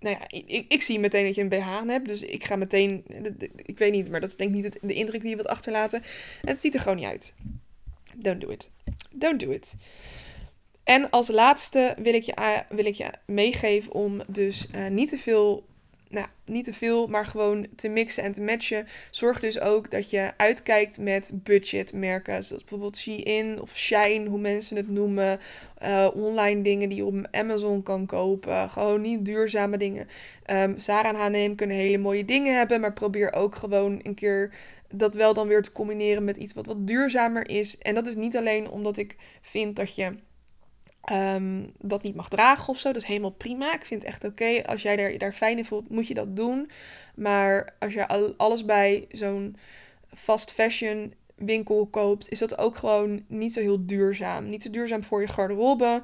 Nou 0.00 0.16
ja, 0.16 0.24
ik, 0.28 0.64
ik 0.68 0.82
zie 0.82 0.98
meteen 0.98 1.24
dat 1.24 1.34
je 1.34 1.40
een 1.40 1.48
BH 1.48 1.86
hebt. 1.86 2.06
Dus 2.06 2.22
ik 2.22 2.44
ga 2.44 2.56
meteen. 2.56 3.04
Ik 3.56 3.78
weet 3.78 3.92
niet, 3.92 4.10
maar 4.10 4.20
dat 4.20 4.28
is 4.28 4.36
denk 4.36 4.54
ik 4.54 4.62
niet 4.62 4.78
de 4.80 4.94
indruk 4.94 5.20
die 5.20 5.30
je 5.30 5.36
wilt 5.36 5.48
achterlaten. 5.48 6.02
En 6.42 6.48
het 6.48 6.60
ziet 6.60 6.74
er 6.74 6.80
gewoon 6.80 6.96
niet 6.96 7.06
uit. 7.06 7.34
Don't 8.14 8.40
do 8.40 8.48
it. 8.48 8.70
Don't 9.10 9.40
do 9.40 9.50
it. 9.50 9.74
En 10.84 11.10
als 11.10 11.28
laatste 11.28 11.94
wil 11.98 12.14
ik 12.14 12.22
je, 12.22 12.64
wil 12.68 12.84
ik 12.84 12.94
je 12.94 13.10
meegeven 13.26 13.92
om 13.92 14.22
dus 14.26 14.66
uh, 14.74 14.88
niet 14.88 15.08
te 15.08 15.18
veel 15.18 15.66
nou, 16.12 16.26
niet 16.44 16.64
te 16.64 16.72
veel, 16.72 17.06
maar 17.06 17.26
gewoon 17.26 17.66
te 17.76 17.88
mixen 17.88 18.22
en 18.22 18.32
te 18.32 18.42
matchen. 18.42 18.86
Zorg 19.10 19.40
dus 19.40 19.60
ook 19.60 19.90
dat 19.90 20.10
je 20.10 20.32
uitkijkt 20.36 20.98
met 20.98 21.30
budgetmerken. 21.34 22.44
Zoals 22.44 22.62
bijvoorbeeld 22.62 22.96
Shein 22.96 23.60
of 23.60 23.76
Shine, 23.76 24.28
hoe 24.28 24.38
mensen 24.38 24.76
het 24.76 24.88
noemen. 24.88 25.40
Uh, 25.82 26.08
online 26.14 26.62
dingen 26.62 26.88
die 26.88 26.98
je 26.98 27.04
op 27.04 27.26
Amazon 27.30 27.82
kan 27.82 28.06
kopen. 28.06 28.70
Gewoon 28.70 29.00
niet 29.00 29.24
duurzame 29.24 29.76
dingen. 29.76 30.08
Um, 30.46 30.78
Sarah 30.78 31.20
en 31.20 31.34
H&M 31.34 31.54
kunnen 31.54 31.76
hele 31.76 31.98
mooie 31.98 32.24
dingen 32.24 32.56
hebben. 32.56 32.80
Maar 32.80 32.92
probeer 32.92 33.32
ook 33.32 33.54
gewoon 33.54 34.00
een 34.02 34.14
keer 34.14 34.54
dat 34.90 35.14
wel 35.14 35.34
dan 35.34 35.48
weer 35.48 35.62
te 35.62 35.72
combineren 35.72 36.24
met 36.24 36.36
iets 36.36 36.54
wat 36.54 36.66
wat 36.66 36.86
duurzamer 36.86 37.48
is. 37.48 37.78
En 37.78 37.94
dat 37.94 38.06
is 38.06 38.14
niet 38.14 38.36
alleen 38.36 38.70
omdat 38.70 38.96
ik 38.96 39.16
vind 39.40 39.76
dat 39.76 39.94
je 39.94 40.14
um, 41.10 41.72
dat 41.78 42.02
niet 42.02 42.14
mag 42.14 42.28
dragen 42.28 42.68
of 42.68 42.78
zo. 42.78 42.92
Dat 42.92 43.02
is 43.02 43.08
helemaal 43.08 43.30
prima. 43.30 43.74
Ik 43.74 43.84
vind 43.84 44.02
het 44.02 44.10
echt 44.10 44.24
oké. 44.24 44.62
Als 44.66 44.82
jij 44.82 44.96
daar, 44.96 45.18
daar 45.18 45.32
fijn 45.32 45.58
in 45.58 45.64
voelt, 45.64 45.90
moet 45.90 46.08
je 46.08 46.14
dat 46.14 46.36
doen. 46.36 46.70
Maar 47.14 47.74
als 47.78 47.92
je 47.92 48.36
alles 48.36 48.64
bij 48.64 49.06
zo'n 49.10 49.56
fast 50.14 50.52
fashion 50.52 51.14
winkel 51.36 51.86
koopt, 51.86 52.28
is 52.28 52.38
dat 52.38 52.58
ook 52.58 52.76
gewoon 52.76 53.24
niet 53.26 53.52
zo 53.52 53.60
heel 53.60 53.86
duurzaam. 53.86 54.48
Niet 54.48 54.62
zo 54.62 54.70
duurzaam 54.70 55.04
voor 55.04 55.20
je 55.20 55.28
garderobe. 55.28 56.02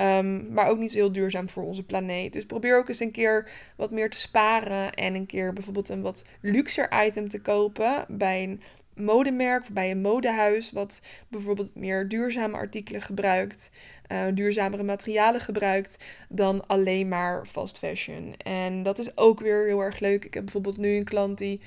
Um, 0.00 0.52
maar 0.52 0.68
ook 0.68 0.78
niet 0.78 0.92
zo 0.92 0.96
heel 0.98 1.12
duurzaam 1.12 1.48
voor 1.48 1.62
onze 1.62 1.82
planeet. 1.82 2.32
Dus 2.32 2.46
probeer 2.46 2.78
ook 2.78 2.88
eens 2.88 3.00
een 3.00 3.10
keer 3.10 3.50
wat 3.76 3.90
meer 3.90 4.10
te 4.10 4.18
sparen. 4.18 4.94
En 4.94 5.14
een 5.14 5.26
keer 5.26 5.52
bijvoorbeeld 5.52 5.88
een 5.88 6.02
wat 6.02 6.24
luxer 6.40 7.06
item 7.06 7.28
te 7.28 7.40
kopen 7.40 8.04
bij 8.08 8.42
een 8.42 8.60
modemerk 8.96 9.62
of 9.62 9.72
bij 9.72 9.90
een 9.90 10.00
modehuis. 10.00 10.72
Wat 10.72 11.00
bijvoorbeeld 11.28 11.74
meer 11.74 12.08
duurzame 12.08 12.56
artikelen 12.56 13.02
gebruikt 13.02 13.70
uh, 14.12 14.24
duurzamere 14.34 14.82
materialen 14.82 15.40
gebruikt 15.40 16.04
dan 16.28 16.66
alleen 16.66 17.08
maar 17.08 17.46
fast 17.46 17.78
fashion. 17.78 18.34
En 18.36 18.82
dat 18.82 18.98
is 18.98 19.16
ook 19.16 19.40
weer 19.40 19.66
heel 19.66 19.80
erg 19.80 19.98
leuk. 19.98 20.24
Ik 20.24 20.34
heb 20.34 20.44
bijvoorbeeld 20.44 20.78
nu 20.78 20.96
een 20.96 21.04
klant 21.04 21.38
die 21.38 21.60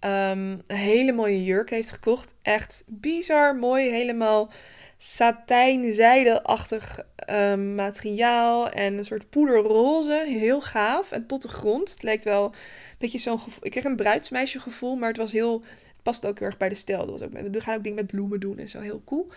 um, 0.00 0.62
een 0.66 0.76
hele 0.76 1.12
mooie 1.12 1.44
jurk 1.44 1.70
heeft 1.70 1.92
gekocht. 1.92 2.34
Echt 2.42 2.84
bizar 2.86 3.56
mooi, 3.56 3.90
helemaal 3.90 4.50
satijn-zijdeachtig 4.98 7.00
um, 7.30 7.74
materiaal 7.74 8.70
en 8.70 8.98
een 8.98 9.04
soort 9.04 9.30
poederroze. 9.30 10.24
Heel 10.26 10.60
gaaf 10.60 11.12
en 11.12 11.26
tot 11.26 11.42
de 11.42 11.48
grond. 11.48 11.90
Het 11.90 12.02
lijkt 12.02 12.24
wel 12.24 12.44
een 12.44 12.52
beetje 12.98 13.18
zo'n 13.18 13.38
gevoel. 13.38 13.64
Ik 13.64 13.70
kreeg 13.70 13.84
een 13.84 13.96
bruidsmeisje 13.96 14.60
gevoel, 14.60 14.96
maar 14.96 15.08
het 15.08 15.18
was 15.18 15.32
heel 15.32 15.62
past 16.04 16.26
ook 16.26 16.38
heel 16.38 16.46
erg 16.46 16.56
bij 16.56 16.68
de 16.68 16.74
stijl. 16.74 17.06
Dat 17.06 17.22
ook, 17.22 17.32
we 17.32 17.60
gaan 17.60 17.76
ook 17.76 17.82
dingen 17.82 17.98
met 17.98 18.06
bloemen 18.06 18.40
doen 18.40 18.58
en 18.58 18.68
zo, 18.68 18.80
heel 18.80 19.02
cool. 19.04 19.28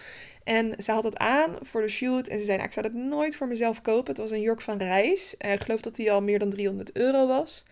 En 0.43 0.83
ze 0.83 0.91
had 0.91 1.03
het 1.03 1.17
aan 1.17 1.55
voor 1.61 1.81
de 1.81 1.87
shoot 1.87 2.27
en 2.27 2.39
ze 2.39 2.45
zei, 2.45 2.57
nou, 2.57 2.69
ik 2.69 2.73
zou 2.73 2.91
dat 2.91 3.01
nooit 3.01 3.35
voor 3.35 3.47
mezelf 3.47 3.81
kopen. 3.81 4.09
Het 4.09 4.17
was 4.17 4.31
een 4.31 4.41
jurk 4.41 4.61
van 4.61 4.77
reis. 4.77 5.37
En 5.37 5.51
ik 5.51 5.61
geloof 5.61 5.81
dat 5.81 5.95
die 5.95 6.11
al 6.11 6.21
meer 6.21 6.39
dan 6.39 6.49
300 6.49 6.91
euro 6.91 7.27
was. 7.27 7.65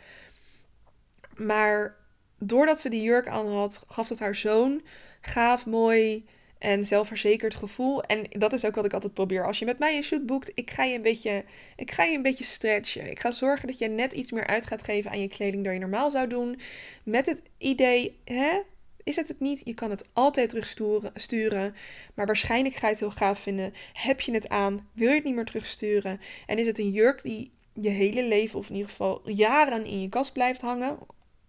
Maar 1.36 1.96
doordat 2.40 2.80
ze 2.80 2.90
die 2.90 3.02
jurk 3.02 3.28
aan 3.28 3.48
had, 3.48 3.84
gaf 3.88 4.10
het 4.10 4.20
haar 4.20 4.36
zo'n 4.36 4.82
gaaf, 5.22 5.66
mooi 5.66 6.26
en 6.60 6.86
zelfverzekerd 6.86 7.56
gevoel. 7.56 8.04
En 8.04 8.26
dat 8.30 8.54
is 8.54 8.66
ook 8.66 8.76
wat 8.76 8.86
ik 8.86 8.94
altijd 8.94 9.14
probeer. 9.14 9.46
Als 9.46 9.60
je 9.60 9.66
met 9.66 9.80
mij 9.80 9.98
een 9.98 10.04
shoot 10.04 10.26
boekt, 10.26 10.52
ik 10.54 10.72
ga 10.72 10.84
je 10.84 10.96
een 10.96 11.02
beetje, 11.02 11.44
ik 11.76 11.92
ga 11.92 12.04
je 12.04 12.16
een 12.16 12.22
beetje 12.22 12.44
stretchen. 12.44 13.10
Ik 13.10 13.20
ga 13.20 13.32
zorgen 13.32 13.68
dat 13.68 13.78
je 13.78 13.88
net 13.88 14.14
iets 14.14 14.32
meer 14.32 14.48
uit 14.48 14.68
gaat 14.68 14.84
geven 14.84 15.12
aan 15.12 15.22
je 15.22 15.28
kleding 15.28 15.64
dan 15.64 15.74
je 15.74 15.80
normaal 15.80 16.12
zou 16.12 16.28
doen. 16.28 16.60
Met 17.04 17.26
het 17.26 17.42
idee, 17.58 18.20
hè, 18.24 18.60
is 19.06 19.16
het 19.16 19.28
het 19.28 19.40
niet? 19.40 19.62
Je 19.64 19.74
kan 19.74 19.90
het 19.90 20.10
altijd 20.14 20.50
terugsturen. 20.50 21.76
Maar 22.14 22.26
waarschijnlijk 22.26 22.76
ga 22.76 22.86
je 22.86 22.92
het 22.92 23.02
heel 23.02 23.12
gaaf 23.12 23.40
vinden. 23.40 23.74
Heb 23.94 24.22
je 24.22 24.32
het 24.32 24.50
aan? 24.50 24.90
Wil 24.94 25.10
je 25.10 25.16
het 25.16 25.24
niet 25.24 25.36
meer 25.36 25.46
terugsturen? 25.46 26.20
En 26.46 26.58
is 26.58 26.68
het 26.68 26.80
een 26.80 26.92
jurk 26.92 27.22
die 27.22 27.52
je 27.74 27.90
hele 27.90 28.24
leven, 28.24 28.60
of 28.60 28.70
in 28.70 28.76
ieder 28.76 28.90
geval 28.90 29.30
jaren 29.30 29.86
in 29.86 30.02
je 30.02 30.10
kast 30.10 30.34
blijft 30.34 30.62
hangen? 30.62 30.98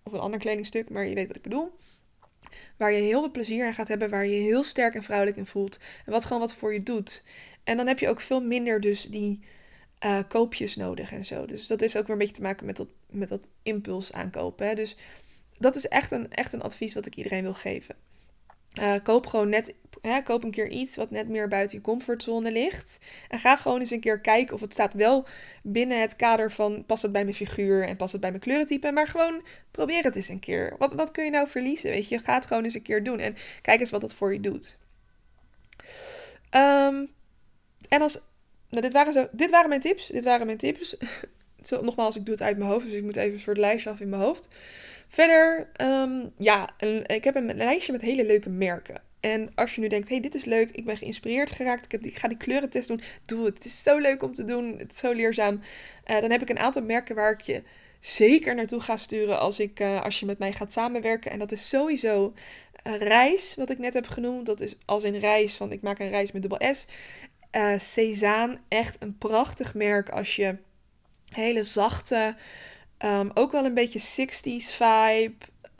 Of 0.02 0.12
een 0.12 0.18
ander 0.18 0.40
kledingstuk, 0.40 0.90
maar 0.90 1.06
je 1.06 1.14
weet 1.14 1.26
wat 1.26 1.36
ik 1.36 1.42
bedoel. 1.42 1.70
Waar 2.76 2.92
je 2.92 3.00
heel 3.00 3.20
veel 3.20 3.30
plezier 3.30 3.66
aan 3.66 3.74
gaat 3.74 3.88
hebben, 3.88 4.10
waar 4.10 4.26
je 4.26 4.36
je 4.36 4.42
heel 4.42 4.62
sterk 4.62 4.94
en 4.94 5.02
vrouwelijk 5.02 5.36
in 5.36 5.46
voelt. 5.46 5.78
En 6.04 6.12
wat 6.12 6.24
gewoon 6.24 6.40
wat 6.40 6.54
voor 6.54 6.72
je 6.72 6.82
doet. 6.82 7.22
En 7.64 7.76
dan 7.76 7.86
heb 7.86 7.98
je 7.98 8.08
ook 8.08 8.20
veel 8.20 8.42
minder 8.42 8.80
dus 8.80 9.02
die 9.02 9.40
uh, 10.04 10.18
koopjes 10.28 10.76
nodig 10.76 11.12
en 11.12 11.24
zo. 11.24 11.46
Dus 11.46 11.66
dat 11.66 11.80
heeft 11.80 11.96
ook 11.96 12.02
weer 12.02 12.12
een 12.12 12.18
beetje 12.18 12.34
te 12.34 12.42
maken 12.42 12.66
met 12.66 12.76
dat, 12.76 12.88
met 13.10 13.28
dat 13.28 13.48
impuls 13.62 14.12
aankopen. 14.12 14.66
Hè? 14.66 14.74
Dus 14.74 14.96
dat 15.58 15.76
is 15.76 15.88
echt 15.88 16.10
een, 16.10 16.30
echt 16.30 16.52
een 16.52 16.62
advies 16.62 16.94
wat 16.94 17.06
ik 17.06 17.16
iedereen 17.16 17.42
wil 17.42 17.54
geven. 17.54 17.94
Uh, 18.80 18.94
koop 19.02 19.26
gewoon 19.26 19.48
net 19.48 19.74
Hè, 20.00 20.22
koop 20.22 20.44
een 20.44 20.50
keer 20.50 20.68
iets 20.68 20.96
wat 20.96 21.10
net 21.10 21.28
meer 21.28 21.48
buiten 21.48 21.76
je 21.76 21.82
comfortzone 21.82 22.52
ligt. 22.52 22.98
En 23.28 23.38
ga 23.38 23.56
gewoon 23.56 23.80
eens 23.80 23.90
een 23.90 24.00
keer 24.00 24.20
kijken 24.20 24.54
of 24.54 24.60
het 24.60 24.72
staat 24.72 24.94
wel 24.94 25.26
binnen 25.62 26.00
het 26.00 26.16
kader 26.16 26.52
van 26.52 26.84
past 26.86 27.02
het 27.02 27.12
bij 27.12 27.22
mijn 27.22 27.36
figuur 27.36 27.88
en 27.88 27.96
past 27.96 28.12
het 28.12 28.20
bij 28.20 28.30
mijn 28.30 28.42
kleurentype. 28.42 28.92
Maar 28.92 29.06
gewoon 29.06 29.42
probeer 29.70 30.02
het 30.02 30.16
eens 30.16 30.28
een 30.28 30.38
keer. 30.38 30.74
Wat, 30.78 30.92
wat 30.92 31.10
kun 31.10 31.24
je 31.24 31.30
nou 31.30 31.48
verliezen? 31.48 31.90
Weet 31.90 32.08
je, 32.08 32.18
ga 32.18 32.34
het 32.34 32.46
gewoon 32.46 32.64
eens 32.64 32.74
een 32.74 32.82
keer 32.82 33.04
doen 33.04 33.18
en 33.18 33.36
kijk 33.62 33.80
eens 33.80 33.90
wat 33.90 34.02
het 34.02 34.14
voor 34.14 34.32
je 34.32 34.40
doet. 34.40 34.78
Ehm, 36.50 37.04
en 37.88 38.02
als. 38.02 38.18
Nou, 38.68 38.82
dit 38.82 38.92
waren, 38.92 39.12
zo, 39.12 39.28
dit 39.32 39.50
waren 39.50 39.68
mijn 39.68 39.80
tips. 39.80 40.06
Dit 40.06 40.24
waren 40.24 40.46
mijn 40.46 40.58
tips. 40.58 40.96
Nogmaals, 41.70 42.16
ik 42.16 42.24
doe 42.24 42.34
het 42.34 42.42
uit 42.42 42.58
mijn 42.58 42.70
hoofd, 42.70 42.84
dus 42.84 42.94
ik 42.94 43.02
moet 43.02 43.16
even 43.16 43.32
een 43.32 43.40
soort 43.40 43.58
lijstje 43.58 43.90
af 43.90 44.00
in 44.00 44.08
mijn 44.08 44.22
hoofd. 44.22 44.48
Verder, 45.08 45.68
um, 45.82 46.30
ja, 46.38 46.80
ik 47.06 47.24
heb 47.24 47.34
een 47.34 47.56
lijstje 47.56 47.92
met 47.92 48.00
hele 48.00 48.26
leuke 48.26 48.50
merken. 48.50 49.02
En 49.20 49.50
als 49.54 49.74
je 49.74 49.80
nu 49.80 49.88
denkt, 49.88 50.08
hey, 50.08 50.20
dit 50.20 50.34
is 50.34 50.44
leuk, 50.44 50.70
ik 50.70 50.84
ben 50.84 50.96
geïnspireerd 50.96 51.50
geraakt, 51.50 51.92
ik, 51.92 52.16
ga 52.16 52.28
die 52.28 52.36
kleurentest 52.36 52.88
doen, 52.88 53.00
doe 53.24 53.44
het. 53.44 53.54
Het 53.54 53.64
is 53.64 53.82
zo 53.82 53.98
leuk 53.98 54.22
om 54.22 54.32
te 54.32 54.44
doen, 54.44 54.78
het 54.78 54.92
is 54.92 54.98
zo 54.98 55.12
leerzaam. 55.12 55.60
Uh, 56.06 56.20
dan 56.20 56.30
heb 56.30 56.42
ik 56.42 56.48
een 56.48 56.58
aantal 56.58 56.82
merken 56.82 57.14
waar 57.14 57.32
ik 57.32 57.40
je 57.40 57.62
zeker 58.00 58.54
naartoe 58.54 58.80
ga 58.80 58.96
sturen 58.96 59.38
als, 59.38 59.60
ik, 59.60 59.80
uh, 59.80 60.02
als 60.02 60.20
je 60.20 60.26
met 60.26 60.38
mij 60.38 60.52
gaat 60.52 60.72
samenwerken. 60.72 61.30
En 61.30 61.38
dat 61.38 61.52
is 61.52 61.68
sowieso 61.68 62.34
uh, 62.86 62.96
Reis, 62.98 63.54
wat 63.54 63.70
ik 63.70 63.78
net 63.78 63.94
heb 63.94 64.06
genoemd. 64.06 64.46
Dat 64.46 64.60
is 64.60 64.76
als 64.84 65.04
in 65.04 65.14
reis, 65.14 65.56
van 65.56 65.72
ik 65.72 65.82
maak 65.82 65.98
een 65.98 66.10
reis 66.10 66.32
met 66.32 66.42
dubbel 66.42 66.74
S. 66.74 66.86
Uh, 67.52 67.78
Cezanne, 67.78 68.58
echt 68.68 68.96
een 68.98 69.18
prachtig 69.18 69.74
merk 69.74 70.08
als 70.08 70.36
je 70.36 70.56
hele 71.32 71.62
zachte, 71.62 72.36
um, 73.04 73.30
ook 73.34 73.52
wel 73.52 73.64
een 73.64 73.74
beetje 73.74 74.26
60s 74.26 74.74
vibe, 74.74 75.34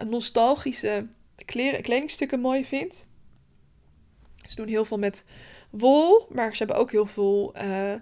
nostalgische 0.04 1.06
kleren, 1.44 1.82
kledingstukken 1.82 2.40
mooi 2.40 2.64
vindt. 2.64 3.06
Ze 4.46 4.56
doen 4.56 4.68
heel 4.68 4.84
veel 4.84 4.98
met 4.98 5.24
wol, 5.70 6.26
maar 6.30 6.50
ze 6.50 6.58
hebben 6.58 6.76
ook 6.76 6.90
heel 6.90 7.06
veel 7.06 7.54
uh, 7.56 7.92
uh, 7.92 7.98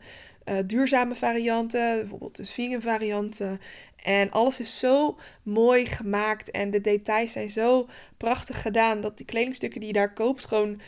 duurzame 0.66 1.14
varianten, 1.14 1.96
bijvoorbeeld 1.96 2.36
de 2.36 2.46
vegan 2.46 2.80
varianten. 2.80 3.60
En 3.96 4.30
alles 4.30 4.60
is 4.60 4.78
zo 4.78 5.18
mooi 5.42 5.86
gemaakt 5.86 6.50
en 6.50 6.70
de 6.70 6.80
details 6.80 7.32
zijn 7.32 7.50
zo 7.50 7.88
prachtig 8.16 8.62
gedaan 8.62 9.00
dat 9.00 9.16
die 9.16 9.26
kledingstukken 9.26 9.80
die 9.80 9.88
je 9.88 9.94
daar 9.94 10.12
koopt 10.12 10.44
gewoon 10.44 10.80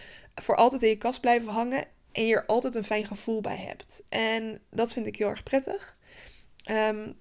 voor 0.42 0.56
altijd 0.56 0.82
in 0.82 0.88
je 0.88 0.98
kast 0.98 1.20
blijven 1.20 1.48
hangen 1.48 1.84
en 2.12 2.26
je 2.26 2.34
er 2.34 2.46
altijd 2.46 2.74
een 2.74 2.84
fijn 2.84 3.04
gevoel 3.04 3.40
bij 3.40 3.56
hebt. 3.56 4.02
En 4.08 4.60
dat 4.70 4.92
vind 4.92 5.06
ik 5.06 5.16
heel 5.16 5.28
erg 5.28 5.42
prettig. 5.42 5.95
Um, 6.70 7.16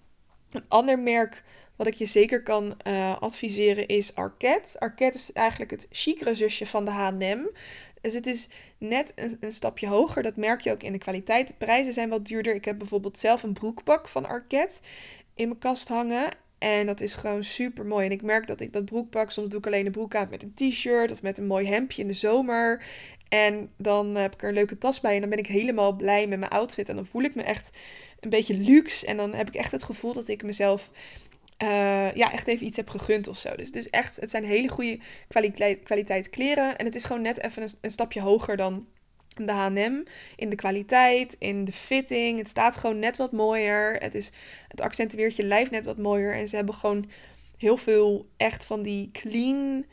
een 0.52 0.66
ander 0.68 1.00
merk 1.00 1.44
wat 1.76 1.88
ik 1.88 1.94
je 1.94 2.06
zeker 2.06 2.44
kan 2.44 2.78
uh, 2.88 3.22
adviseren 3.22 3.88
is 3.88 4.16
Arquette. 4.16 4.80
Arquette 4.80 5.18
is 5.18 5.34
eigenlijk 5.34 5.72
het 5.72 5.88
chicere 5.92 6.36
zusje 6.36 6.66
van 6.66 6.86
de 6.86 6.92
H&M. 6.92 7.48
Dus 8.02 8.14
het 8.14 8.26
is 8.26 8.50
net 8.78 9.12
een, 9.16 9.38
een, 9.40 9.54
stapje 9.54 9.88
hoger. 9.88 10.24
Dat 10.24 10.36
merk 10.36 10.62
je 10.62 10.72
ook 10.72 10.84
in 10.84 10.92
de 10.92 10.98
kwaliteit. 10.98 11.48
De 11.48 11.54
prijzen 11.58 11.94
zijn 11.94 12.10
wat 12.10 12.26
duurder. 12.26 12.56
Ik 12.56 12.66
heb 12.66 12.78
bijvoorbeeld 12.78 13.20
zelf 13.20 13.44
een 13.44 13.54
broekpak 13.54 14.08
van 14.08 14.26
Arquette 14.26 14.80
in 15.34 15.48
mijn 15.48 15.60
kast 15.60 15.88
hangen. 15.88 16.30
En 16.58 16.86
dat 16.86 17.02
is 17.02 17.14
gewoon 17.14 17.44
super 17.44 17.86
mooi. 17.86 18.06
En 18.06 18.12
ik 18.12 18.22
merk 18.22 18.48
dat 18.48 18.62
ik 18.62 18.74
dat 18.74 18.86
broekpak, 18.86 19.32
soms 19.32 19.50
doe 19.50 19.60
ik 19.60 19.66
alleen 19.66 19.84
de 19.84 19.90
broek 19.90 20.16
aan 20.16 20.28
met 20.30 20.44
een 20.44 20.54
t-shirt 20.54 21.12
of 21.12 21.22
met 21.22 21.38
een 21.38 21.48
mooi 21.48 21.68
hemdje 21.68 22.02
in 22.02 22.08
de 22.08 22.14
zomer. 22.14 22.84
En 23.36 23.70
dan 23.78 24.16
heb 24.16 24.34
ik 24.34 24.42
er 24.42 24.48
een 24.48 24.54
leuke 24.54 24.78
tas 24.78 25.00
bij 25.00 25.14
en 25.14 25.22
dan 25.22 25.30
ben 25.30 25.40
ik 25.40 25.48
helemaal 25.48 25.94
blij 25.94 26.28
met 26.28 26.40
mijn 26.40 26.52
outfit. 26.52 26.90
En 26.90 26.96
dan 26.96 27.06
voel 27.06 27.22
ik 27.22 27.36
me 27.36 27.44
echt 27.44 27.70
een 28.20 28.30
beetje 28.30 28.58
luxe. 28.58 29.06
En 29.06 29.18
dan 29.18 29.34
heb 29.34 29.48
ik 29.48 29.56
echt 29.56 29.72
het 29.72 29.84
gevoel 29.84 30.14
dat 30.14 30.28
ik 30.28 30.44
mezelf 30.44 30.90
uh, 31.64 32.14
ja, 32.14 32.32
echt 32.32 32.48
even 32.48 32.66
iets 32.66 32.78
heb 32.78 32.90
gegund 32.90 33.28
of 33.28 33.38
zo. 33.38 33.56
Dus, 33.56 33.72
dus 33.72 33.90
echt, 33.90 34.16
het 34.16 34.30
zijn 34.30 34.44
hele 34.44 34.68
goede 34.68 35.00
kwaliteit, 35.28 35.84
kwaliteit 35.84 36.30
kleren. 36.30 36.78
En 36.78 36.86
het 36.86 36.96
is 36.96 37.04
gewoon 37.04 37.22
net 37.22 37.42
even 37.42 37.64
een, 37.64 37.70
een 37.82 37.92
stapje 37.92 38.22
hoger 38.22 38.58
dan 38.58 38.88
de 39.36 39.52
H&M. 39.52 40.04
In 40.36 40.50
de 40.50 40.56
kwaliteit, 40.56 41.36
in 41.40 41.66
de 41.66 41.72
fitting. 41.72 42.38
Het 42.38 42.50
staat 42.50 42.78
gewoon 42.78 43.00
net 43.00 43.18
wat 43.18 43.32
mooier. 43.32 43.96
Het, 43.96 44.16
is, 44.16 44.32
het 44.68 44.82
accentueert 44.82 45.36
je 45.36 45.44
lijf 45.44 45.72
net 45.72 45.86
wat 45.86 45.98
mooier. 45.98 46.36
En 46.36 46.48
ze 46.48 46.56
hebben 46.56 46.76
gewoon 46.76 47.10
heel 47.58 47.78
veel 47.78 48.30
echt 48.38 48.66
van 48.66 48.82
die 48.82 49.10
clean, 49.12 49.86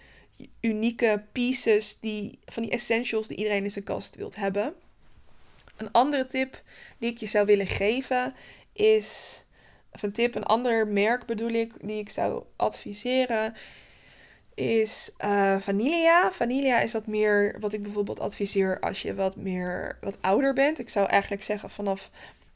unieke 0.60 1.24
pieces. 1.32 2.00
Die, 2.00 2.38
van 2.46 2.62
die 2.62 2.72
essentials 2.72 3.28
die 3.28 3.36
iedereen 3.36 3.64
in 3.64 3.70
zijn 3.70 3.84
kast 3.84 4.16
wilt 4.16 4.36
hebben. 4.36 4.74
Een 5.76 5.92
andere 5.92 6.26
tip 6.26 6.62
die 6.98 7.10
ik 7.10 7.18
je 7.18 7.26
zou 7.26 7.46
willen 7.46 7.66
geven 7.66 8.34
is 8.72 9.42
of 9.92 10.02
een 10.02 10.12
tip, 10.12 10.34
een 10.34 10.44
ander 10.44 10.88
merk 10.88 11.26
bedoel 11.26 11.50
ik, 11.50 11.72
die 11.80 11.98
ik 11.98 12.10
zou 12.10 12.42
adviseren, 12.56 13.54
is 14.54 15.10
uh, 15.24 15.58
Vanilla. 15.58 16.32
Vanilla 16.32 16.80
is 16.80 16.92
wat 16.92 17.06
meer 17.06 17.56
wat 17.60 17.72
ik 17.72 17.82
bijvoorbeeld 17.82 18.20
adviseer 18.20 18.80
als 18.80 19.02
je 19.02 19.14
wat 19.14 19.36
meer 19.36 19.98
wat 20.00 20.16
ouder 20.20 20.52
bent. 20.52 20.78
Ik 20.78 20.88
zou 20.88 21.08
eigenlijk 21.08 21.42
zeggen 21.42 21.70
vanaf 21.70 22.10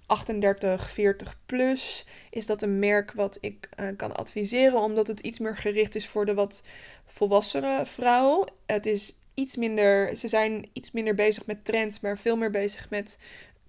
38, 0.07 0.91
40 0.91 1.39
plus 1.47 2.07
is 2.31 2.47
dat 2.47 2.63
een 2.63 2.79
merk 2.79 3.13
wat 3.13 3.39
ik 3.41 3.69
uh, 3.81 3.89
kan 3.97 4.17
adviseren, 4.17 4.81
omdat 4.81 5.07
het 5.07 5.21
iets 5.21 5.39
meer 5.39 5.57
gericht 5.57 5.95
is 5.95 6.07
voor 6.07 6.27
de 6.27 6.35
wat 6.35 6.63
volwassere 7.07 7.87
vrouw. 7.87 8.45
Het 8.67 8.87
is 8.87 9.19
iets 9.35 9.57
minder, 9.57 10.17
ze 10.17 10.29
zijn 10.29 10.69
iets 10.73 10.91
minder 10.91 11.15
bezig 11.15 11.47
met 11.47 11.65
trends, 11.65 12.01
maar 12.01 12.19
veel 12.19 12.37
meer 12.37 12.51
bezig 12.51 12.91
met 12.91 13.19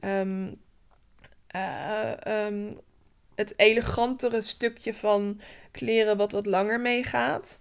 um, 0.02 0.62
uh, 1.56 2.12
um, 2.28 2.80
het 3.36 3.54
elegantere 3.56 4.42
stukje 4.42 4.94
van 4.94 5.40
kleren 5.72 6.18
wat 6.18 6.32
wat 6.32 6.46
langer 6.46 6.80
meegaat. 6.80 7.60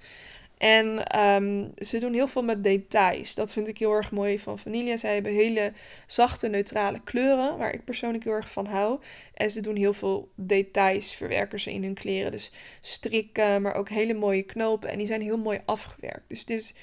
En 0.56 1.18
um, 1.20 1.72
ze 1.76 1.98
doen 1.98 2.12
heel 2.12 2.28
veel 2.28 2.42
met 2.42 2.64
details. 2.64 3.34
Dat 3.34 3.52
vind 3.52 3.68
ik 3.68 3.78
heel 3.78 3.92
erg 3.92 4.10
mooi 4.10 4.38
van 4.38 4.58
Vanilla. 4.58 4.96
Zij 4.96 5.14
hebben 5.14 5.32
hele 5.32 5.72
zachte, 6.06 6.48
neutrale 6.48 7.00
kleuren, 7.04 7.56
waar 7.56 7.72
ik 7.72 7.84
persoonlijk 7.84 8.24
heel 8.24 8.32
erg 8.32 8.50
van 8.50 8.66
hou. 8.66 9.00
En 9.34 9.50
ze 9.50 9.60
doen 9.60 9.76
heel 9.76 9.92
veel 9.92 10.32
details, 10.34 11.14
verwerken 11.14 11.60
ze 11.60 11.72
in 11.72 11.82
hun 11.82 11.94
kleren. 11.94 12.30
Dus 12.30 12.52
strikken, 12.80 13.62
maar 13.62 13.74
ook 13.74 13.88
hele 13.88 14.14
mooie 14.14 14.42
knopen. 14.42 14.90
En 14.90 14.98
die 14.98 15.06
zijn 15.06 15.20
heel 15.20 15.38
mooi 15.38 15.60
afgewerkt. 15.64 16.28
Dus 16.28 16.40
het 16.40 16.50
is 16.50 16.74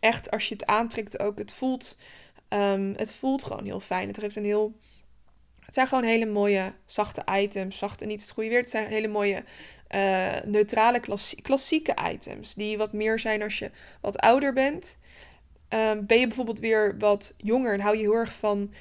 echt, 0.00 0.30
als 0.30 0.48
je 0.48 0.54
het 0.54 0.66
aantrekt 0.66 1.18
ook, 1.18 1.38
het 1.38 1.54
voelt, 1.54 1.98
um, 2.48 2.94
het 2.96 3.12
voelt 3.12 3.44
gewoon 3.44 3.64
heel 3.64 3.80
fijn. 3.80 4.08
Het 4.08 4.20
heeft 4.20 4.36
een 4.36 4.44
heel 4.44 4.74
het 5.72 5.80
zijn 5.80 5.90
gewoon 5.90 6.10
hele 6.10 6.26
mooie, 6.26 6.72
zachte 6.86 7.22
items. 7.30 7.78
Zachte 7.78 8.04
niet 8.04 8.20
het 8.20 8.30
goede 8.30 8.48
weer. 8.48 8.58
Het 8.58 8.70
zijn 8.70 8.86
hele 8.86 9.08
mooie, 9.08 9.44
uh, 9.94 10.40
neutrale, 10.44 11.00
klassieke 11.42 11.94
items. 12.12 12.54
Die 12.54 12.78
wat 12.78 12.92
meer 12.92 13.18
zijn 13.18 13.42
als 13.42 13.58
je 13.58 13.70
wat 14.00 14.18
ouder 14.18 14.52
bent. 14.52 14.96
Um, 15.68 16.06
ben 16.06 16.20
je 16.20 16.26
bijvoorbeeld 16.26 16.58
weer 16.58 16.98
wat 16.98 17.34
jonger 17.36 17.72
en 17.72 17.80
hou 17.80 17.96
je 17.96 18.02
heel 18.02 18.14
erg 18.14 18.32
van 18.32 18.72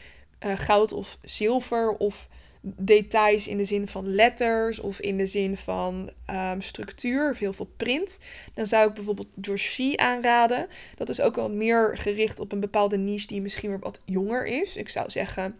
uh, 0.45 0.60
goud 0.60 0.91
of 0.91 1.17
zilver 1.21 1.89
of 1.89 2.28
details 2.62 3.47
in 3.47 3.58
de 3.58 3.65
zin 3.65 3.88
van 3.88 4.08
letters 4.08 4.80
of 4.80 5.00
in 5.00 5.17
de 5.17 5.28
zin 5.28 5.58
van 5.58 6.10
um, 6.30 6.62
structuur 6.62 7.38
of 7.47 7.56
veel 7.56 7.71
print, 7.78 8.17
dan 8.54 8.65
zou 8.65 8.88
ik 8.88 8.93
bijvoorbeeld 8.93 9.28
V 9.41 9.95
aanraden. 9.95 10.67
Dat 10.95 11.10
is 11.10 11.21
ook 11.21 11.36
wel 11.36 11.50
meer 11.50 11.97
gericht 11.97 12.39
op 12.39 12.52
een 12.52 12.60
bepaalde 12.60 12.97
niche 12.97 13.28
die 13.28 13.41
misschien 13.41 13.69
weer 13.69 13.80
wat 13.80 14.02
jonger 14.06 14.45
is. 14.45 14.76
Ik 14.76 14.89
zou 14.89 15.10
zeggen 15.10 15.56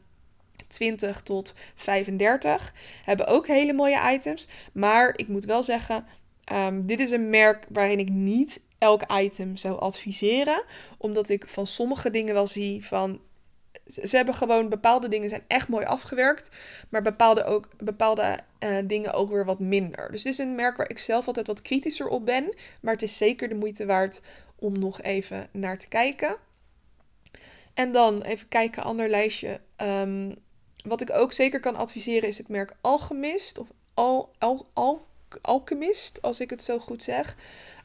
20 0.67 1.21
tot 1.21 1.54
35. 1.76 2.74
Hebben 3.04 3.28
ook 3.28 3.47
hele 3.47 3.74
mooie 3.74 4.12
items. 4.13 4.47
Maar 4.74 5.13
ik 5.15 5.28
moet 5.28 5.45
wel 5.45 5.63
zeggen, 5.63 6.06
um, 6.52 6.86
dit 6.86 7.00
is 7.00 7.12
een 7.12 7.30
merk 7.30 7.65
waarin 7.69 8.00
ik 8.00 8.10
niet 8.10 8.62
elk 8.78 9.02
item 9.12 9.58
zou 9.58 9.80
adviseren. 9.80 10.63
Omdat 10.97 11.30
ik 11.30 11.47
van 11.47 11.67
sommige 11.67 12.10
dingen 12.10 12.34
wel 12.34 12.47
zie 12.47 12.86
van. 12.86 13.21
Ze 13.86 14.15
hebben 14.15 14.36
gewoon 14.36 14.69
bepaalde 14.69 15.08
dingen 15.08 15.30
zijn 15.30 15.43
echt 15.47 15.67
mooi 15.67 15.86
afgewerkt. 15.86 16.50
Maar 16.89 17.02
bepaalde, 17.02 17.43
ook, 17.43 17.69
bepaalde 17.78 18.39
uh, 18.60 18.78
dingen 18.86 19.13
ook 19.13 19.30
weer 19.30 19.45
wat 19.45 19.60
minder. 19.60 20.12
Dus 20.12 20.24
dit 20.24 20.34
is 20.34 20.39
een 20.39 20.56
merk 20.56 20.78
waar 20.78 20.89
ik 20.89 21.00
zelf 21.00 21.28
altijd 21.28 21.47
wat 21.47 21.62
kritischer 21.62 22.08
op 22.08 22.26
ben. 22.26 22.56
Maar 22.82 22.93
het 22.93 23.02
is 23.02 23.17
zeker 23.17 23.50
de 23.50 23.56
moeite 23.56 23.86
waard 23.86 24.21
om 24.56 24.80
nog 24.80 25.02
even 25.02 25.47
naar 25.52 25.78
te 25.78 25.88
kijken. 25.88 26.38
En 27.74 27.91
dan 27.91 28.21
even 28.21 28.47
kijken, 28.47 28.84
ander 28.84 29.10
lijstje. 29.10 29.60
Um, 29.78 30.36
wat 30.84 31.02
ik 31.02 31.12
ook 31.12 31.34
zeker 31.34 31.60
kan 31.60 31.76
adviseren 31.76 32.30
is 32.30 32.38
het 32.38 32.48
merk 32.48 32.76
Alchemist. 32.82 33.58
Of 33.58 33.67
Al, 33.94 34.32
Al, 34.38 34.67
Al, 34.74 35.06
Alchemist, 35.41 36.22
als 36.22 36.39
ik 36.39 36.50
het 36.50 36.63
zo 36.63 36.80
goed 36.80 37.04
zeg. 37.04 37.36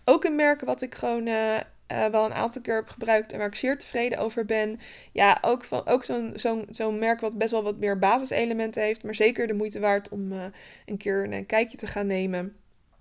Ook 0.05 0.25
een 0.25 0.35
merk 0.35 0.61
wat 0.61 0.83
ik 0.83 0.95
gewoon 0.95 1.27
uh, 1.27 1.55
uh, 1.93 2.07
wel 2.07 2.25
een 2.25 2.35
aantal 2.35 2.63
keer 2.63 2.75
heb 2.75 2.89
gebruikt 2.89 3.33
en 3.33 3.39
waar 3.39 3.47
ik 3.47 3.55
zeer 3.55 3.79
tevreden 3.79 4.19
over 4.19 4.45
ben. 4.45 4.81
Ja, 5.13 5.39
ook, 5.41 5.65
van, 5.65 5.87
ook 5.87 6.05
zo'n 6.05 6.33
zo'n 6.35 6.67
zo'n 6.71 6.99
merk 6.99 7.21
wat 7.21 7.39
best 7.39 7.51
wel 7.51 7.63
wat 7.63 7.79
meer 7.79 7.99
basiselementen 7.99 8.83
heeft. 8.83 9.03
Maar 9.03 9.15
zeker 9.15 9.47
de 9.47 9.55
moeite 9.55 9.81
waard 9.81 10.09
om 10.09 10.33
uh, 10.33 10.45
een 10.87 10.97
keer 10.97 11.33
een 11.33 11.47
kijkje 11.47 11.77
te 11.77 11.87
gaan 11.87 12.07
nemen. 12.07 12.57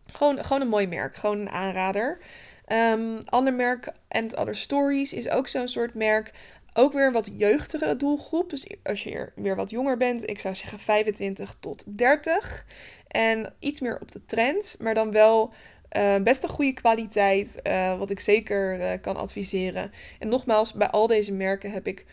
Gewoon, 0.08 0.44
gewoon 0.44 0.62
een 0.62 0.68
mooi 0.68 0.88
merk, 0.88 1.16
gewoon 1.16 1.40
een 1.40 1.50
aanrader. 1.50 2.20
Um, 2.68 3.20
ander 3.26 3.54
merk, 3.54 3.92
And 4.08 4.36
Other 4.36 4.56
Stories, 4.56 5.14
is 5.14 5.30
ook 5.30 5.48
zo'n 5.48 5.68
soort 5.68 5.94
merk 5.94 6.32
ook 6.78 6.94
weer 6.94 7.08
een 7.08 7.14
wat 7.14 7.30
jeugdigere 7.38 7.96
doelgroep. 7.96 8.50
Dus 8.50 8.68
als 8.84 9.04
je 9.04 9.32
weer 9.36 9.56
wat 9.56 9.70
jonger 9.70 9.98
bent, 9.98 10.30
ik 10.30 10.40
zou 10.40 10.56
zeggen 10.56 10.80
25 10.80 11.56
tot 11.60 11.84
30. 11.88 12.66
En 13.08 13.54
iets 13.60 13.80
meer 13.80 14.02
op 14.02 14.12
de 14.12 14.26
trend, 14.26 14.76
maar 14.80 14.94
dan 14.94 15.12
wel 15.12 15.54
Uh, 15.98 16.18
best 16.18 16.44
een 16.44 16.50
goede 16.50 16.74
kwaliteit, 16.74 17.60
uh, 17.64 17.98
wat 17.98 18.10
ik 18.10 18.20
zeker 18.20 18.80
uh, 18.80 18.92
kan 19.02 19.16
adviseren. 19.16 19.92
En 20.20 20.28
nogmaals, 20.28 20.74
bij 20.74 20.88
al 20.88 21.08
deze 21.08 21.34
merken 21.34 21.72
heb 21.72 21.88
ik 21.88 22.06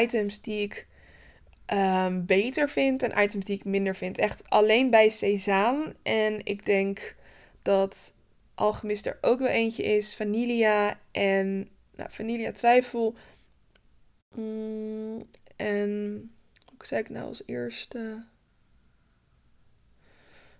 items 0.00 0.40
die 0.40 0.62
ik 0.62 0.86
um, 1.72 2.26
beter 2.26 2.68
vind 2.68 3.02
en 3.02 3.22
items 3.22 3.44
die 3.44 3.56
ik 3.56 3.64
minder 3.64 3.96
vind. 3.96 4.18
Echt 4.18 4.50
alleen 4.50 4.90
bij 4.90 5.08
Cezanne. 5.08 5.94
En 6.02 6.40
ik 6.44 6.66
denk 6.66 7.14
dat 7.62 8.14
Alchemist 8.54 9.06
er 9.06 9.18
ook 9.20 9.38
wel 9.38 9.48
eentje 9.48 9.82
is. 9.82 10.16
Vanilla 10.16 10.98
en 11.12 11.68
nou, 11.96 12.10
Vanilla 12.12 12.52
Twijfel. 12.52 13.14
Mm, 14.34 15.28
en 15.56 15.90
hoe 16.64 16.86
zei 16.86 17.00
ik 17.00 17.08
nou 17.08 17.26
als 17.26 17.42
eerste? 17.46 18.26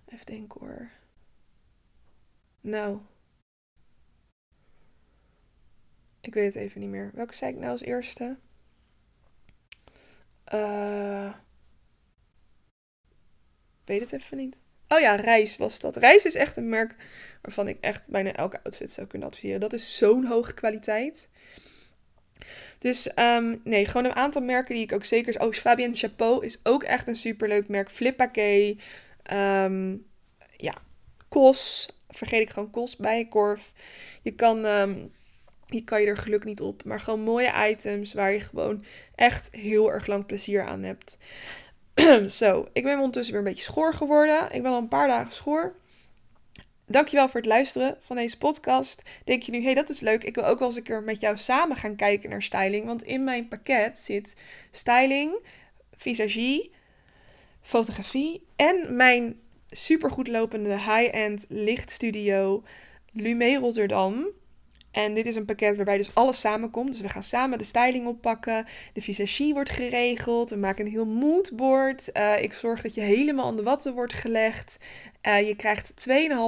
Even 0.05 0.25
denken 0.25 0.59
hoor. 0.59 0.89
Nou. 2.61 2.99
Ik 6.21 6.33
weet 6.33 6.53
het 6.53 6.63
even 6.63 6.79
niet 6.79 6.89
meer. 6.89 7.11
Welke 7.13 7.33
zei 7.33 7.51
ik 7.51 7.57
nou 7.57 7.71
als 7.71 7.81
eerste? 7.81 8.37
Uh, 10.53 11.33
weet 13.85 13.99
het 13.99 14.11
even 14.11 14.37
niet. 14.37 14.61
Oh 14.87 14.99
ja, 14.99 15.15
Reis 15.15 15.57
was 15.57 15.79
dat. 15.79 15.95
Reis 15.95 16.25
is 16.25 16.35
echt 16.35 16.57
een 16.57 16.69
merk 16.69 16.95
waarvan 17.41 17.67
ik 17.67 17.77
echt 17.79 18.09
bijna 18.09 18.31
elke 18.31 18.63
outfit 18.63 18.91
zou 18.91 19.07
kunnen 19.07 19.27
adviseren. 19.27 19.59
Dat 19.59 19.73
is 19.73 19.97
zo'n 19.97 20.25
hoge 20.25 20.53
kwaliteit. 20.53 21.29
Dus 22.79 23.11
um, 23.15 23.61
nee, 23.63 23.85
gewoon 23.85 24.05
een 24.05 24.15
aantal 24.15 24.41
merken 24.41 24.75
die 24.75 24.83
ik 24.83 24.93
ook 24.93 25.05
zeker... 25.05 25.41
Oh, 25.41 25.53
Fabienne 25.53 25.95
Chapeau 25.95 26.45
is 26.45 26.59
ook 26.63 26.83
echt 26.83 27.07
een 27.07 27.15
superleuk 27.15 27.67
merk. 27.67 27.89
Flippaquet. 27.89 28.77
Um, 29.33 30.05
ja, 30.57 30.73
Kos. 31.27 31.89
Vergeet 32.09 32.41
ik 32.41 32.49
gewoon 32.49 32.71
Kos, 32.71 32.95
Bijenkorf. 32.95 33.71
Je 34.21 34.31
kan... 34.31 34.65
Um, 34.65 35.11
je 35.65 35.83
kan 35.83 36.01
je 36.01 36.07
er 36.07 36.17
geluk 36.17 36.43
niet 36.43 36.61
op. 36.61 36.83
Maar 36.83 36.99
gewoon 36.99 37.21
mooie 37.21 37.69
items 37.69 38.13
waar 38.13 38.31
je 38.31 38.39
gewoon 38.39 38.83
echt 39.15 39.49
heel 39.51 39.91
erg 39.91 40.07
lang 40.07 40.25
plezier 40.25 40.65
aan 40.65 40.83
hebt. 40.83 41.17
Zo, 42.39 42.67
ik 42.73 42.83
ben 42.83 42.97
ondertussen 42.97 43.33
weer 43.33 43.43
een 43.43 43.49
beetje 43.49 43.63
schoor 43.63 43.93
geworden. 43.93 44.51
Ik 44.51 44.63
ben 44.63 44.71
al 44.71 44.77
een 44.77 44.87
paar 44.87 45.07
dagen 45.07 45.33
schoor. 45.33 45.75
Dankjewel 46.91 47.29
voor 47.29 47.39
het 47.39 47.49
luisteren 47.49 47.97
van 47.99 48.15
deze 48.15 48.37
podcast. 48.37 49.01
Denk 49.25 49.43
je 49.43 49.51
nu, 49.51 49.57
hé, 49.57 49.63
hey, 49.63 49.73
dat 49.73 49.89
is 49.89 49.99
leuk. 49.99 50.23
Ik 50.23 50.35
wil 50.35 50.45
ook 50.45 50.59
wel 50.59 50.67
eens 50.67 50.77
een 50.77 50.83
keer 50.83 51.03
met 51.03 51.19
jou 51.19 51.37
samen 51.37 51.75
gaan 51.75 51.95
kijken 51.95 52.29
naar 52.29 52.43
styling. 52.43 52.85
Want 52.85 53.03
in 53.03 53.23
mijn 53.23 53.47
pakket 53.47 53.99
zit 53.99 54.35
styling, 54.71 55.39
visagie, 55.97 56.71
fotografie 57.61 58.45
en 58.55 58.95
mijn 58.95 59.39
supergoed 59.69 60.27
lopende 60.27 60.69
high-end 60.69 61.45
lichtstudio 61.47 62.63
Lume 63.13 63.55
Rotterdam. 63.55 64.27
En 64.91 65.13
dit 65.13 65.25
is 65.25 65.35
een 65.35 65.45
pakket 65.45 65.75
waarbij 65.75 65.97
dus 65.97 66.15
alles 66.15 66.39
samenkomt. 66.39 66.91
Dus 66.91 67.01
we 67.01 67.09
gaan 67.09 67.23
samen 67.23 67.57
de 67.57 67.63
styling 67.63 68.07
oppakken. 68.07 68.65
De 68.93 69.01
visagie 69.01 69.53
wordt 69.53 69.69
geregeld. 69.69 70.49
We 70.49 70.55
maken 70.55 70.85
een 70.85 70.91
heel 70.91 71.05
moodboard. 71.05 72.09
Uh, 72.13 72.41
ik 72.41 72.53
zorg 72.53 72.81
dat 72.81 72.93
je 72.93 73.01
helemaal 73.01 73.45
aan 73.45 73.55
de 73.55 73.63
watten 73.63 73.93
wordt 73.93 74.13
gelegd. 74.13 74.77
Uh, 75.27 75.47
je 75.47 75.55
krijgt 75.55 75.93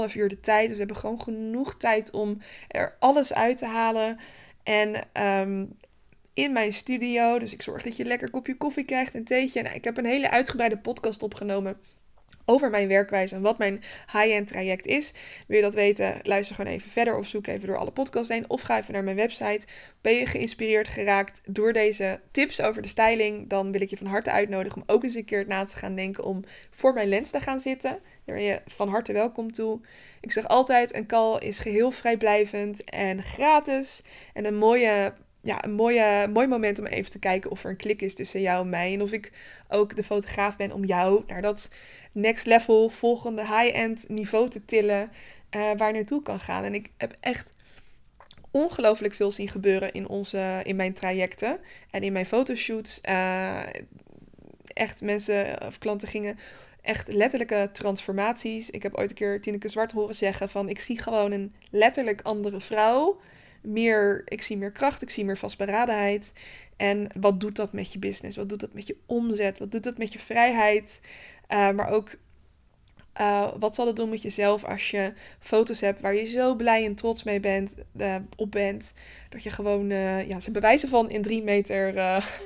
2,5 0.10 0.16
uur 0.16 0.30
de 0.30 0.40
tijd. 0.40 0.64
Dus 0.64 0.72
we 0.72 0.78
hebben 0.78 0.98
gewoon 0.98 1.22
genoeg 1.22 1.78
tijd 1.78 2.12
om 2.12 2.38
er 2.68 2.96
alles 3.00 3.34
uit 3.34 3.58
te 3.58 3.66
halen. 3.66 4.20
En 4.64 5.08
um, 5.42 5.78
in 6.34 6.54
mijn 6.54 6.74
studio. 6.74 7.40
Dus 7.40 7.54
ik 7.54 7.62
zorg 7.62 7.82
dat 7.82 7.98
je 7.98 8.06
lekker 8.06 8.30
kopje 8.30 8.58
koffie 8.58 8.84
krijgt 8.86 9.14
en 9.16 9.24
theetje. 9.24 9.62
Nou, 9.62 9.76
ik 9.76 9.84
heb 9.84 9.98
een 9.98 10.06
hele 10.06 10.30
uitgebreide 10.30 10.78
podcast 10.78 11.24
opgenomen 11.24 11.78
over 12.46 12.70
mijn 12.70 12.88
werkwijze 12.88 13.36
en 13.36 13.42
wat 13.42 13.58
mijn 13.58 13.84
high-end 14.12 14.48
traject 14.48 14.86
is. 14.86 15.14
Wil 15.48 15.58
je 15.58 15.64
dat 15.64 15.74
weten? 15.74 16.20
Luister 16.24 16.56
gewoon 16.56 16.72
even 16.72 16.92
verder 16.92 17.18
of 17.18 17.28
zoek 17.28 17.48
even 17.48 17.68
door 17.68 17.78
alle 17.78 17.92
podcasts 17.92 18.30
heen. 18.30 18.50
Of 18.50 18.62
ga 18.62 18.78
even 18.78 18.94
naar 18.94 19.04
mijn 19.04 19.16
website. 19.16 19.66
Ben 20.02 20.14
je 20.14 20.26
geïnspireerd 20.26 20.88
geraakt 20.88 21.42
door 21.46 21.74
deze 21.74 22.20
tips 22.32 22.62
over 22.62 22.82
de 22.82 22.88
styling? 22.88 23.50
Dan 23.50 23.72
wil 23.72 23.82
ik 23.82 23.90
je 23.90 23.98
van 23.98 24.08
harte 24.08 24.32
uitnodigen 24.32 24.82
om 24.82 24.96
ook 24.96 25.04
eens 25.04 25.16
een 25.16 25.26
keer 25.26 25.48
na 25.48 25.66
te 25.66 25.76
gaan 25.76 25.96
denken 25.96 26.24
om 26.24 26.44
voor 26.72 26.94
mijn 26.94 27.10
lens 27.10 27.30
te 27.30 27.40
gaan 27.40 27.60
zitten. 27.60 28.00
Daar 28.26 28.36
ben 28.36 28.46
je 28.46 28.62
van 28.66 28.90
harte 28.90 29.14
welkom 29.14 29.52
toe. 29.52 29.80
Ik 30.22 30.32
zeg 30.32 30.48
altijd, 30.48 30.96
een 30.96 31.08
call 31.08 31.40
is 31.40 31.60
geheel 31.60 31.92
vrijblijvend 31.92 32.84
en 32.84 33.24
gratis. 33.24 34.04
En 34.34 34.46
een 34.46 34.58
mooie 34.58 35.14
ja, 35.44 35.64
een 35.64 35.74
mooie, 35.74 36.28
mooi 36.34 36.48
moment 36.48 36.80
om 36.80 36.86
even 36.86 37.12
te 37.12 37.20
kijken 37.20 37.52
of 37.52 37.64
er 37.64 37.70
een 37.70 37.76
klik 37.76 38.02
is 38.02 38.16
tussen 38.16 38.42
jou 38.42 38.64
en 38.64 38.70
mij. 38.70 38.94
En 38.94 39.02
of 39.02 39.12
ik 39.12 39.32
ook 39.68 39.96
de 39.96 40.04
fotograaf 40.04 40.58
ben 40.58 40.72
om 40.72 40.86
jou 40.86 41.24
naar 41.28 41.42
dat 41.42 41.70
next 42.14 42.46
level, 42.46 42.90
volgende 42.90 43.42
high-end 43.42 44.10
niveau 44.10 44.50
te 44.50 44.66
tillen. 44.66 45.12
Uh, 45.56 45.72
waar 45.78 45.94
naartoe 45.94 46.22
kan 46.22 46.40
gaan. 46.40 46.64
En 46.64 46.74
ik 46.74 46.90
heb 46.98 47.16
echt 47.20 47.52
ongelooflijk 48.52 49.14
veel 49.14 49.32
zien 49.32 49.48
gebeuren 49.48 49.94
in, 49.94 50.08
onze, 50.08 50.62
in 50.64 50.76
mijn 50.76 50.94
trajecten 50.94 51.60
en 51.92 52.02
in 52.02 52.14
mijn 52.14 52.26
fotoshoots. 52.26 53.02
Uh, 53.10 53.62
echt 54.68 55.02
mensen 55.02 55.66
of 55.66 55.78
klanten 55.78 56.08
gingen 56.08 56.40
echt 56.82 57.14
letterlijke 57.14 57.70
transformaties. 57.74 58.70
Ik 58.70 58.84
heb 58.84 58.96
ooit 58.96 59.10
een 59.10 59.16
keer 59.16 59.42
Tineke 59.42 59.70
Zwart 59.70 59.92
horen 59.92 60.16
zeggen 60.16 60.50
van 60.50 60.70
ik 60.70 60.80
zie 60.80 61.00
gewoon 61.00 61.32
een 61.32 61.54
letterlijk 61.70 62.22
andere 62.22 62.60
vrouw. 62.60 63.20
Meer, 63.62 64.22
ik 64.26 64.42
zie 64.42 64.58
meer 64.58 64.72
kracht, 64.72 65.02
ik 65.02 65.10
zie 65.10 65.26
meer 65.26 65.38
vastberadenheid. 65.38 66.34
En 66.78 67.08
wat 67.20 67.40
doet 67.40 67.56
dat 67.56 67.74
met 67.74 67.94
je 67.94 68.00
business? 68.00 68.38
Wat 68.38 68.50
doet 68.50 68.60
dat 68.60 68.74
met 68.74 68.88
je 68.88 68.98
omzet? 69.06 69.60
Wat 69.60 69.72
doet 69.72 69.84
dat 69.84 69.98
met 69.98 70.14
je 70.14 70.20
vrijheid? 70.20 71.00
Uh, 71.54 71.72
maar 71.72 71.90
ook 71.90 72.16
uh, 73.22 73.52
wat 73.60 73.76
zal 73.76 73.88
het 73.88 73.96
doen 73.96 74.10
met 74.10 74.22
jezelf 74.22 74.64
als 74.64 74.92
je 74.92 75.14
foto's 75.40 75.82
hebt 75.82 76.02
waar 76.02 76.16
je 76.16 76.26
zo 76.26 76.56
blij 76.56 76.86
en 76.86 76.96
trots 76.96 77.24
mee 77.24 77.40
bent, 77.40 77.76
uh, 77.98 78.16
op 78.36 78.52
bent. 78.52 78.94
Dat 79.30 79.44
je 79.44 79.50
gewoon 79.50 79.90
ja, 80.28 80.40
ze 80.40 80.52
bewijzen 80.52 80.90
van 80.90 81.10
in 81.10 81.22
drie 81.22 81.44
meter 81.44 81.96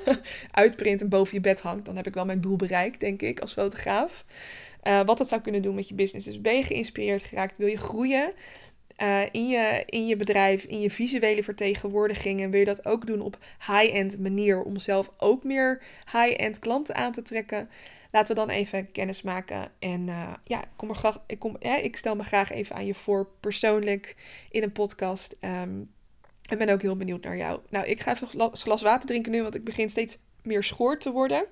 uitprint 0.50 1.00
en 1.00 1.08
boven 1.08 1.34
je 1.34 1.40
bed 1.40 1.60
hangt. 1.60 1.84
Dan 1.84 1.96
heb 1.96 2.06
ik 2.06 2.14
wel 2.14 2.24
mijn 2.24 2.40
doel 2.40 2.56
bereikt, 2.56 3.00
denk 3.00 3.22
ik, 3.22 3.40
als 3.40 3.52
fotograaf. 3.52 4.24
wat 4.82 5.18
dat 5.18 5.28
zou 5.28 5.40
kunnen 5.40 5.62
doen 5.62 5.74
met 5.74 5.88
je 5.88 5.94
business. 5.94 6.26
Dus 6.26 6.40
ben 6.40 6.56
je 6.56 6.62
geïnspireerd 6.62 7.22
geraakt? 7.22 7.58
Wil 7.58 7.68
je 7.68 7.76
groeien? 7.76 8.32
Uh, 9.02 9.22
in, 9.30 9.48
je, 9.48 9.82
in 9.86 10.06
je 10.06 10.16
bedrijf, 10.16 10.64
in 10.64 10.80
je 10.80 10.90
visuele 10.90 11.42
vertegenwoordiging. 11.42 12.40
En 12.40 12.50
wil 12.50 12.60
je 12.60 12.66
dat 12.66 12.84
ook 12.86 13.06
doen 13.06 13.20
op 13.20 13.38
high-end 13.66 14.18
manier 14.18 14.62
om 14.62 14.78
zelf 14.78 15.10
ook 15.16 15.44
meer 15.44 15.82
high-end 16.12 16.58
klanten 16.58 16.94
aan 16.94 17.12
te 17.12 17.22
trekken? 17.22 17.68
Laten 18.10 18.34
we 18.34 18.40
dan 18.40 18.50
even 18.50 18.92
kennis 18.92 19.22
maken. 19.22 19.70
En 19.78 20.06
uh, 20.06 20.32
ja, 20.44 20.64
kom 20.76 20.88
er 20.88 20.94
graag, 20.94 21.20
ik, 21.26 21.38
kom, 21.38 21.56
ja, 21.58 21.76
ik 21.76 21.96
stel 21.96 22.16
me 22.16 22.22
graag 22.22 22.50
even 22.50 22.76
aan 22.76 22.86
je 22.86 22.94
voor 22.94 23.28
persoonlijk 23.40 24.16
in 24.50 24.62
een 24.62 24.72
podcast. 24.72 25.36
Um, 25.40 25.90
ik 26.48 26.58
ben 26.58 26.68
ook 26.68 26.82
heel 26.82 26.96
benieuwd 26.96 27.24
naar 27.24 27.36
jou. 27.36 27.60
Nou, 27.68 27.86
ik 27.86 28.00
ga 28.00 28.12
even 28.12 28.28
een 28.40 28.56
glas 28.56 28.82
water 28.82 29.08
drinken 29.08 29.32
nu, 29.32 29.42
want 29.42 29.54
ik 29.54 29.64
begin 29.64 29.88
steeds 29.88 30.18
meer 30.42 30.64
schoor 30.64 30.98
te 30.98 31.10
worden. 31.10 31.46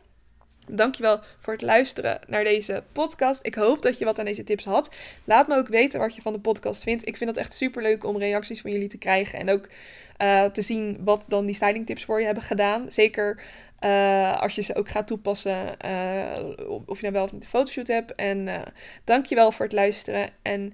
Dankjewel 0.71 1.21
voor 1.41 1.53
het 1.53 1.63
luisteren 1.63 2.21
naar 2.27 2.45
deze 2.45 2.83
podcast. 2.93 3.47
Ik 3.47 3.55
hoop 3.55 3.83
dat 3.83 3.99
je 3.99 4.05
wat 4.05 4.19
aan 4.19 4.25
deze 4.25 4.45
tips 4.45 4.65
had. 4.65 4.91
Laat 5.25 5.49
me 5.49 5.57
ook 5.57 5.69
weten 5.69 6.01
wat 6.01 6.15
je 6.15 6.23
van 6.23 6.33
de 6.33 6.41
podcast 6.41 6.83
vindt. 6.83 7.07
Ik 7.07 7.17
vind 7.17 7.31
het 7.31 7.39
echt 7.39 7.55
super 7.55 7.83
leuk 7.83 8.05
om 8.05 8.19
reacties 8.19 8.61
van 8.61 8.71
jullie 8.71 8.89
te 8.89 8.99
krijgen. 8.99 9.39
En 9.39 9.51
ook 9.51 9.69
uh, 10.23 10.45
te 10.45 10.63
zien 10.63 10.99
wat 11.05 11.25
dan 11.29 11.47
die 11.47 11.55
styling 11.55 11.87
tips 11.87 12.05
voor 12.05 12.19
je 12.19 12.25
hebben 12.25 12.43
gedaan. 12.43 12.93
Zeker 12.93 13.43
uh, 13.81 14.41
als 14.41 14.55
je 14.55 14.63
ze 14.63 14.75
ook 14.75 14.89
gaat 14.89 15.07
toepassen. 15.07 15.77
Uh, 15.85 16.83
of 16.87 16.97
je 16.97 17.03
nou 17.03 17.13
wel 17.13 17.25
of 17.25 17.33
niet 17.33 17.43
een 17.43 17.49
fotoshoot 17.49 17.87
hebt. 17.87 18.15
En 18.15 18.47
uh, 18.47 18.63
dankjewel 19.05 19.53
voor 19.53 19.65
het 19.65 19.75
luisteren. 19.75 20.31
En 20.43 20.73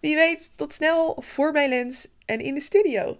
wie 0.00 0.14
weet, 0.14 0.50
tot 0.56 0.72
snel 0.72 1.16
voor 1.18 1.52
mijn 1.52 1.68
lens 1.68 2.08
en 2.24 2.40
in 2.40 2.54
de 2.54 2.60
studio. 2.60 3.18